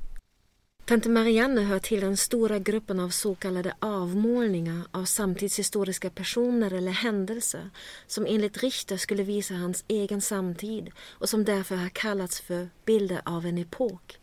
Tante 0.84 1.08
Marianne 1.08 1.60
hör 1.60 1.78
till 1.78 2.00
den 2.00 2.16
stora 2.16 2.58
gruppen 2.58 3.00
av 3.00 3.08
så 3.08 3.34
kallade 3.34 3.74
avmålningar 3.78 4.82
av 4.90 5.04
samtidshistoriska 5.04 6.10
personer 6.10 6.72
eller 6.72 6.92
händelser 6.92 7.70
som 8.06 8.26
enligt 8.26 8.62
Richter 8.62 8.96
skulle 8.96 9.22
visa 9.22 9.54
hans 9.54 9.84
egen 9.88 10.20
samtid 10.20 10.90
och 11.10 11.28
som 11.28 11.44
därför 11.44 11.76
har 11.76 11.88
kallats 11.88 12.40
för 12.40 12.68
bilder 12.84 13.20
av 13.24 13.46
en 13.46 13.58
epok. 13.58 14.18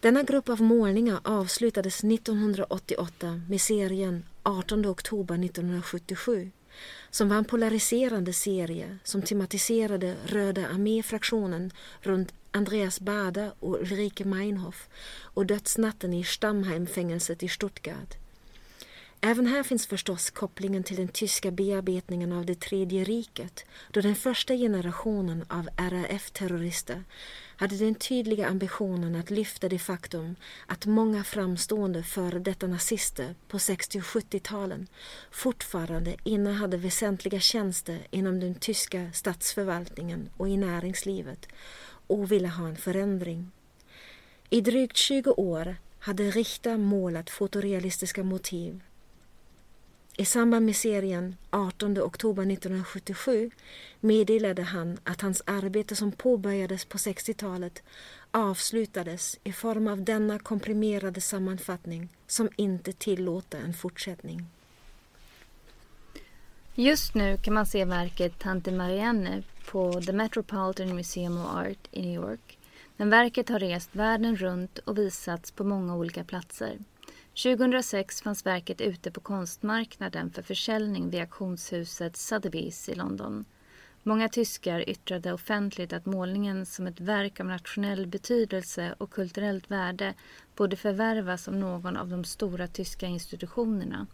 Denna 0.00 0.22
grupp 0.22 0.48
av 0.48 0.62
målningar 0.62 1.20
avslutades 1.24 2.04
1988 2.04 3.40
med 3.48 3.60
serien 3.60 4.24
18 4.42 4.86
oktober 4.86 5.44
1977 5.44 6.50
som 7.10 7.28
var 7.28 7.36
en 7.36 7.44
polariserande 7.44 8.32
serie 8.32 8.98
som 9.04 9.22
tematiserade 9.22 10.16
Röda 10.26 10.66
arméfraktionen 10.68 11.72
runt 12.00 12.32
Andreas 12.50 13.00
Bader 13.00 13.52
och 13.60 13.80
Ulrike 13.80 14.24
Meinhof 14.24 14.88
och 15.20 15.46
dödsnatten 15.46 16.14
i 16.14 16.24
Stammheimfängelset 16.24 17.42
i 17.42 17.48
Stuttgart. 17.48 18.27
Även 19.20 19.46
här 19.46 19.62
finns 19.62 19.86
förstås 19.86 20.30
kopplingen 20.30 20.82
till 20.82 20.96
den 20.96 21.08
tyska 21.08 21.50
bearbetningen 21.50 22.32
av 22.32 22.46
det 22.46 22.60
tredje 22.60 23.04
riket 23.04 23.64
då 23.90 24.00
den 24.00 24.14
första 24.14 24.54
generationen 24.54 25.44
av 25.48 25.68
RAF-terrorister 25.76 27.04
hade 27.56 27.76
den 27.76 27.94
tydliga 27.94 28.48
ambitionen 28.48 29.14
att 29.14 29.30
lyfta 29.30 29.68
det 29.68 29.78
faktum 29.78 30.36
att 30.66 30.86
många 30.86 31.24
framstående 31.24 32.02
före 32.02 32.38
detta 32.38 32.66
nazister 32.66 33.34
på 33.48 33.58
60 33.58 33.98
och 33.98 34.04
70-talen 34.04 34.86
fortfarande 35.30 36.16
innehade 36.24 36.76
väsentliga 36.76 37.40
tjänster 37.40 38.06
inom 38.10 38.40
den 38.40 38.54
tyska 38.54 39.10
statsförvaltningen 39.12 40.30
och 40.36 40.48
i 40.48 40.56
näringslivet 40.56 41.48
och 42.06 42.32
ville 42.32 42.48
ha 42.48 42.68
en 42.68 42.76
förändring. 42.76 43.50
I 44.50 44.60
drygt 44.60 44.96
20 44.96 45.30
år 45.30 45.76
hade 45.98 46.30
Richter 46.30 46.76
målat 46.76 47.30
fotorealistiska 47.30 48.22
motiv 48.22 48.80
i 50.20 50.24
samband 50.24 50.66
med 50.66 50.76
serien 50.76 51.36
18 51.50 51.98
oktober 51.98 52.42
1977 52.52 53.50
meddelade 54.00 54.62
han 54.62 54.98
att 55.04 55.20
hans 55.20 55.42
arbete 55.46 55.96
som 55.96 56.12
påbörjades 56.12 56.84
på 56.84 56.98
60-talet 56.98 57.82
avslutades 58.30 59.38
i 59.44 59.52
form 59.52 59.88
av 59.88 60.04
denna 60.04 60.38
komprimerade 60.38 61.20
sammanfattning 61.20 62.08
som 62.26 62.48
inte 62.56 62.92
tillåter 62.92 63.58
en 63.58 63.74
fortsättning. 63.74 64.46
Just 66.74 67.14
nu 67.14 67.36
kan 67.36 67.54
man 67.54 67.66
se 67.66 67.84
verket 67.84 68.38
Tante 68.38 68.72
Marianne 68.72 69.42
på 69.70 70.00
The 70.02 70.12
Metropolitan 70.12 70.96
Museum 70.96 71.38
of 71.38 71.46
Art 71.46 71.88
i 71.90 72.02
New 72.02 72.14
York. 72.14 72.58
Men 72.96 73.10
verket 73.10 73.48
har 73.48 73.58
rest 73.58 73.90
världen 73.92 74.36
runt 74.36 74.78
och 74.78 74.98
visats 74.98 75.50
på 75.50 75.64
många 75.64 75.96
olika 75.96 76.24
platser. 76.24 76.78
2006 77.42 78.22
fanns 78.22 78.46
verket 78.46 78.80
ute 78.80 79.10
på 79.10 79.20
konstmarknaden 79.20 80.30
för 80.30 80.42
försäljning 80.42 81.10
vid 81.10 81.20
auktionshuset 81.20 82.12
Sotheby's 82.12 82.90
i 82.90 82.94
London. 82.94 83.44
Många 84.02 84.28
tyskar 84.28 84.88
yttrade 84.88 85.32
offentligt 85.32 85.92
att 85.92 86.06
målningen 86.06 86.66
som 86.66 86.86
ett 86.86 87.00
verk 87.00 87.40
av 87.40 87.46
nationell 87.46 88.06
betydelse 88.06 88.94
och 88.98 89.10
kulturellt 89.10 89.70
värde 89.70 90.14
borde 90.56 90.76
förvärvas 90.76 91.48
av 91.48 91.54
någon 91.54 91.96
av 91.96 92.08
de 92.08 92.24
stora 92.24 92.66
tyska 92.66 93.06
institutionerna. 93.06 94.06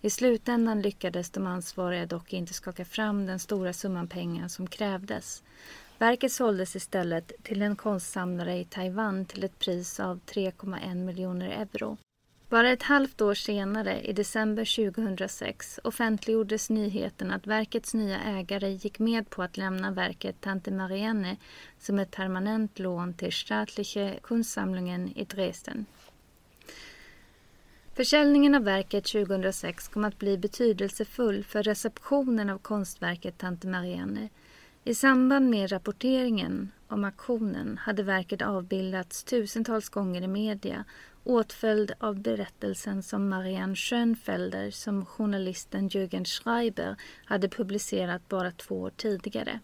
I 0.00 0.10
slutändan 0.10 0.82
lyckades 0.82 1.30
de 1.30 1.46
ansvariga 1.46 2.06
dock 2.06 2.32
inte 2.32 2.54
skaka 2.54 2.84
fram 2.84 3.26
den 3.26 3.38
stora 3.38 3.72
summan 3.72 4.08
pengar 4.08 4.48
som 4.48 4.66
krävdes. 4.66 5.42
Verket 5.98 6.32
såldes 6.32 6.76
istället 6.76 7.32
till 7.42 7.62
en 7.62 7.76
konstsamlare 7.76 8.58
i 8.58 8.64
Taiwan 8.64 9.24
till 9.24 9.44
ett 9.44 9.58
pris 9.58 10.00
av 10.00 10.20
3,1 10.26 10.94
miljoner 10.94 11.48
euro. 11.48 11.98
Bara 12.50 12.70
ett 12.70 12.82
halvt 12.82 13.20
år 13.20 13.34
senare, 13.34 14.00
i 14.00 14.12
december 14.12 14.92
2006, 14.92 15.80
offentliggjordes 15.84 16.70
nyheten 16.70 17.30
att 17.30 17.46
verkets 17.46 17.94
nya 17.94 18.20
ägare 18.20 18.70
gick 18.70 18.98
med 18.98 19.30
på 19.30 19.42
att 19.42 19.56
lämna 19.56 19.90
verket 19.90 20.40
Tante 20.40 20.70
Marianne 20.70 21.36
som 21.78 21.98
ett 21.98 22.10
permanent 22.10 22.78
lån 22.78 23.14
till 23.14 23.32
Staatliche 23.32 24.18
Kunstsamlingen 24.22 25.08
i 25.16 25.24
Dresden. 25.24 25.86
Försäljningen 27.94 28.54
av 28.54 28.64
verket 28.64 29.04
2006 29.04 29.88
kom 29.88 30.04
att 30.04 30.18
bli 30.18 30.38
betydelsefull 30.38 31.44
för 31.44 31.62
receptionen 31.62 32.50
av 32.50 32.58
konstverket 32.58 33.38
Tante 33.38 33.66
Marianne. 33.66 34.28
I 34.84 34.94
samband 34.94 35.50
med 35.50 35.72
rapporteringen 35.72 36.72
om 36.88 37.04
aktionen 37.04 37.78
hade 37.78 38.02
verket 38.02 38.42
avbildats 38.42 39.24
tusentals 39.24 39.88
gånger 39.88 40.22
i 40.22 40.26
media 40.26 40.84
åtföljd 41.24 41.92
av 41.98 42.20
berättelsen 42.20 43.02
som 43.02 43.28
Marianne 43.28 43.76
Schönfelder 43.76 44.70
som 44.70 45.06
journalisten 45.06 45.88
Jürgen 45.88 46.24
Schreiber 46.24 46.96
hade 47.24 47.48
publicerat 47.48 48.28
bara 48.28 48.50
två 48.50 48.80
år 48.80 48.90
tidigare. 48.96 49.60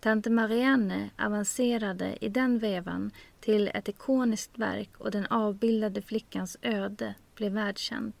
Tante 0.00 0.30
Marianne 0.30 1.10
avancerade 1.18 2.16
i 2.20 2.28
den 2.28 2.58
vevan 2.58 3.10
till 3.40 3.70
ett 3.74 3.88
ikoniskt 3.88 4.58
verk 4.58 4.90
och 4.98 5.10
den 5.10 5.26
avbildade 5.26 6.02
flickans 6.02 6.56
öde 6.62 7.14
blev 7.34 7.52
världskänt. 7.52 8.16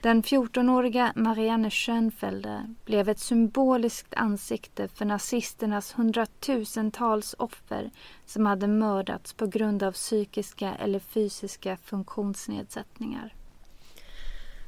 Den 0.00 0.22
14-åriga 0.22 1.12
Marianne 1.16 1.70
Schönfelder 1.70 2.74
blev 2.84 3.08
ett 3.08 3.18
symboliskt 3.18 4.14
ansikte 4.14 4.88
för 4.88 5.04
nazisternas 5.04 5.92
hundratusentals 5.92 7.34
offer 7.38 7.90
som 8.26 8.46
hade 8.46 8.66
mördats 8.66 9.32
på 9.32 9.46
grund 9.46 9.82
av 9.82 9.92
psykiska 9.92 10.74
eller 10.74 10.98
fysiska 10.98 11.76
funktionsnedsättningar. 11.84 13.34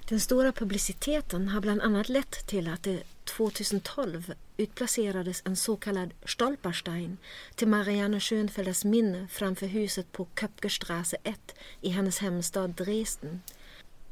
Den 0.09 0.21
stora 0.21 0.53
publiciteten 0.53 1.49
har 1.49 1.61
bland 1.61 1.83
annat 1.83 2.09
lett 2.09 2.47
till 2.47 2.69
att 2.69 2.83
det 2.83 3.03
2012 3.25 4.33
utplacerades 4.57 5.43
en 5.45 5.57
så 5.57 5.77
kallad 5.77 6.15
Stolperstein 6.25 7.17
till 7.55 7.69
Marianne 7.69 8.21
Schönfelders 8.21 8.85
minne 8.85 9.29
framför 9.31 9.67
huset 9.67 10.13
på 10.13 10.27
Köpkerstraße 10.41 11.17
1 11.23 11.55
i 11.81 11.89
hennes 11.89 12.19
hemstad 12.19 12.71
Dresden 12.71 13.41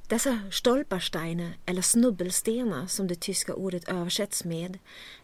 dessa 0.08 0.40
stolpersteine, 0.50 1.52
eller 1.66 1.82
snubbelstenar 1.82 2.86
som 2.86 3.06
det 3.06 3.20
tyska 3.20 3.54
ordet 3.54 3.88
översätts 3.88 4.44
med, 4.44 4.78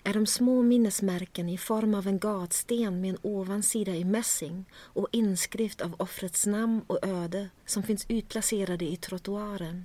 är 0.04 0.14
de 0.14 0.26
små 0.26 0.62
minnesmärken 0.62 1.48
i 1.48 1.58
form 1.58 1.94
av 1.94 2.06
en 2.08 2.18
gatsten 2.18 3.00
med 3.00 3.10
en 3.10 3.18
ovansida 3.22 3.94
i 3.94 4.04
mässing 4.04 4.64
och 4.74 5.08
inskrift 5.12 5.80
av 5.80 5.94
offrets 5.98 6.46
namn 6.46 6.82
och 6.86 7.06
öde 7.06 7.48
som 7.66 7.82
finns 7.82 8.06
utplacerade 8.08 8.84
i 8.84 8.96
trottoaren. 8.96 9.84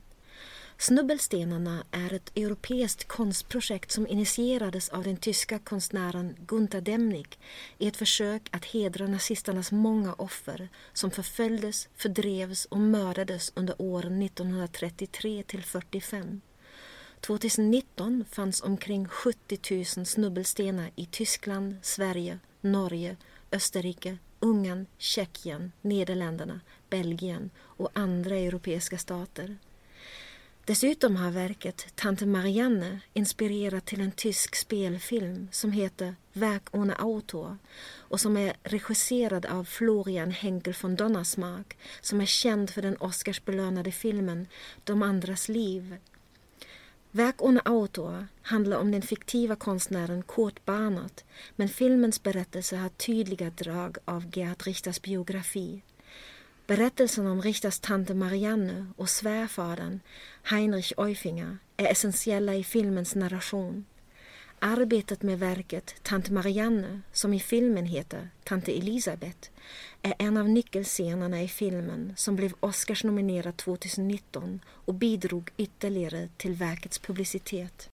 Snubbelstenarna 0.82 1.84
är 1.92 2.14
ett 2.14 2.38
europeiskt 2.38 3.08
konstprojekt 3.08 3.92
som 3.92 4.08
initierades 4.08 4.90
av 4.90 5.04
den 5.04 5.18
tyska 5.18 5.60
konstnären 5.60 6.36
Gunther 6.40 6.82
Demnig 6.82 7.40
i 7.78 7.88
ett 7.88 7.98
försök 7.98 8.50
att 8.52 8.66
hedra 8.66 9.08
nazisternas 9.08 9.72
många 9.72 10.14
offer 10.14 10.70
som 10.94 11.12
förföljdes, 11.12 11.90
fördrevs 11.96 12.66
och 12.66 12.78
mördades 12.78 13.52
under 13.56 13.82
åren 13.82 14.22
1933 14.22 15.44
till 15.44 15.64
45. 15.64 16.42
2019 17.22 18.26
fanns 18.32 18.62
omkring 18.62 19.08
70 19.08 19.76
000 19.98 20.06
snubbelstenar 20.06 20.92
i 20.96 21.06
Tyskland, 21.06 21.76
Sverige, 21.82 22.40
Norge, 22.62 23.18
Österrike, 23.52 24.18
Ungern, 24.40 24.86
Tjeckien, 24.98 25.72
Nederländerna, 25.82 26.62
Belgien 26.90 27.50
och 27.60 27.90
andra 27.94 28.36
europeiska 28.36 28.98
stater. 28.98 29.58
Dessutom 30.70 31.16
har 31.16 31.32
verket 31.32 31.88
Tante 31.96 32.26
Marianne 32.26 33.00
inspirerat 33.14 33.86
till 33.86 34.02
en 34.02 34.12
tysk 34.12 34.56
spelfilm 34.56 35.48
som 35.52 35.72
heter 35.72 36.16
Werk 36.34 36.76
ohne 36.76 36.96
Autor 36.96 37.58
och 37.98 38.20
som 38.20 38.38
är 38.38 38.54
regisserad 38.64 39.46
av 39.46 39.64
Florian 39.64 40.32
Henkel 40.32 40.74
von 40.82 40.96
Donnersmark 40.96 41.78
som 42.02 42.22
är 42.22 42.26
känd 42.26 42.70
för 42.70 42.82
den 42.82 42.98
Oscarsbelönade 42.98 43.92
filmen 43.92 44.48
De 44.84 45.04
andras 45.04 45.50
liv. 45.50 45.98
Werk 47.12 47.42
ohne 47.42 47.62
Autor 47.66 48.28
handlar 48.42 48.78
om 48.78 48.92
den 48.92 49.02
fiktiva 49.02 49.56
konstnären 49.56 50.24
Kurt 50.24 50.66
Barnert 50.66 51.24
men 51.56 51.70
filmens 51.70 52.24
berättelse 52.24 52.76
har 52.76 52.90
tydliga 52.90 53.50
drag 53.50 53.98
av 54.06 54.38
Gerhard 54.38 54.64
Richters 54.64 55.02
biografi. 55.02 55.82
Berättelsen 56.70 57.28
om 57.28 57.42
Richters 57.42 57.80
tante 57.80 58.14
Marianne 58.14 58.86
och 58.98 59.10
svärfadern 59.10 60.00
Heinrich 60.44 60.94
Eufinger 60.98 61.58
är 61.78 61.86
essentiella 61.86 62.56
i 62.56 62.64
filmens 62.64 63.16
narration. 63.16 63.86
Arbetet 64.60 65.22
med 65.22 65.40
verket 65.40 65.96
Tante 66.04 66.34
Marianne, 66.34 67.02
som 67.12 67.34
i 67.34 67.40
filmen 67.40 67.86
heter 67.86 68.30
Tante 68.44 68.72
Elisabeth, 68.72 69.50
är 70.02 70.14
en 70.20 70.38
av 70.38 70.50
nyckelscenerna 70.50 71.42
i 71.42 71.48
filmen 71.48 72.14
som 72.18 72.36
blev 72.36 72.54
Oscarsnominerad 72.60 73.58
2019 73.58 74.60
och 74.68 74.94
bidrog 74.94 75.52
ytterligare 75.58 76.30
till 76.38 76.54
verkets 76.54 77.00
publicitet. 77.00 77.90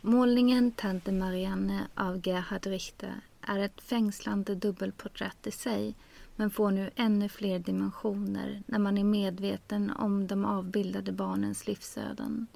Målningen 0.00 0.72
Tante 0.72 1.12
Marianne 1.12 1.88
av 1.94 2.28
Gerhard 2.28 2.66
Richter 2.66 3.20
är 3.40 3.58
ett 3.58 3.80
fängslande 3.80 4.54
dubbelporträtt 4.54 5.46
i 5.46 5.50
sig 5.50 5.94
men 6.36 6.50
får 6.50 6.70
nu 6.70 6.90
ännu 6.96 7.28
fler 7.28 7.58
dimensioner 7.58 8.62
när 8.66 8.78
man 8.78 8.98
är 8.98 9.04
medveten 9.04 9.90
om 9.90 10.26
de 10.26 10.44
avbildade 10.44 11.12
barnens 11.12 11.66
livsöden. 11.66 12.46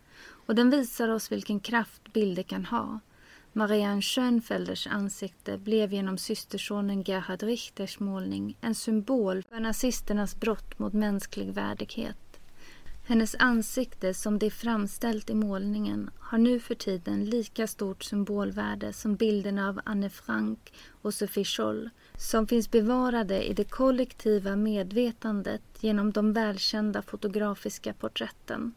Och 0.47 0.55
den 0.55 0.71
visar 0.71 1.09
oss 1.09 1.33
vilken 1.33 1.61
kraft 1.61 2.13
bilder 2.13 2.43
kan 2.43 2.65
ha. 2.65 3.01
Marianne 3.53 4.03
Schönfelders 4.03 4.87
ansikte 4.87 5.59
blev 5.59 5.93
genom 5.93 6.19
systersonen 6.19 7.03
Gerhard 7.03 7.43
Richters 7.43 8.01
målning 8.01 8.57
en 8.61 8.75
symbol 8.75 9.43
för 9.43 9.61
nazisternas 9.61 10.41
brott 10.41 10.79
mot 10.79 10.93
mänsklig 10.93 11.53
värdighet. 11.53 12.28
Hennes 13.09 13.37
ansikte 13.39 14.15
som 14.15 14.39
det 14.39 14.47
är 14.47 14.51
framställt 14.51 15.31
i 15.31 15.35
målningen 15.35 16.11
har 16.19 16.39
nu 16.39 16.61
för 16.61 16.75
tiden 16.75 17.25
lika 17.25 17.67
stort 17.67 18.05
symbolvärde 18.05 18.93
som 18.93 19.15
bilderna 19.15 19.69
av 19.69 19.81
Anne 19.85 20.11
Frank 20.11 20.73
och 21.03 21.15
Sophie 21.15 21.45
Scholl 21.45 21.91
som 22.17 22.47
finns 22.47 22.71
bevarade 22.71 23.43
i 23.43 23.55
det 23.55 23.65
kollektiva 23.65 24.57
medvetandet 24.57 25.63
genom 25.81 26.13
de 26.13 26.33
välkända 26.33 27.03
fotografiska 27.03 27.93
porträtten. 27.93 28.75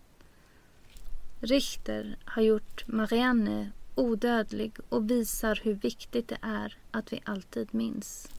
Richter 1.40 2.18
har 2.26 2.42
gjort 2.42 2.88
Marianne 2.88 3.72
odödlig 3.96 4.74
och 4.90 5.12
visar 5.12 5.60
hur 5.64 5.74
viktigt 5.74 6.28
det 6.28 6.38
är 6.42 6.78
att 6.92 7.14
vi 7.14 7.22
alltid 7.26 7.74
minns. 7.74 8.30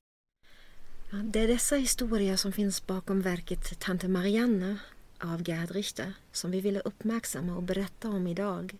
Ja, 1.11 1.17
det 1.17 1.41
är 1.41 1.49
dessa 1.49 1.77
historier 1.77 2.37
som 2.37 2.53
finns 2.53 2.87
bakom 2.87 3.21
verket 3.21 3.81
Tante 3.81 4.09
Marianne 4.09 4.79
av 5.23 5.49
Gerhard 5.49 5.71
Richter 5.71 6.13
som 6.33 6.51
vi 6.51 6.61
ville 6.61 6.81
uppmärksamma 6.81 7.57
och 7.57 7.63
berätta 7.63 8.09
om 8.09 8.27
idag. 8.27 8.77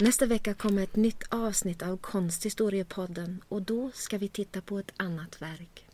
Nästa 0.00 0.26
vecka 0.26 0.54
kommer 0.54 0.82
ett 0.82 0.96
nytt 0.96 1.22
avsnitt 1.28 1.82
av 1.82 1.96
Konsthistoriepodden 1.96 3.42
och 3.48 3.62
då 3.62 3.90
ska 3.94 4.18
vi 4.18 4.28
titta 4.28 4.60
på 4.60 4.78
ett 4.78 4.92
annat 4.96 5.42
verk. 5.42 5.85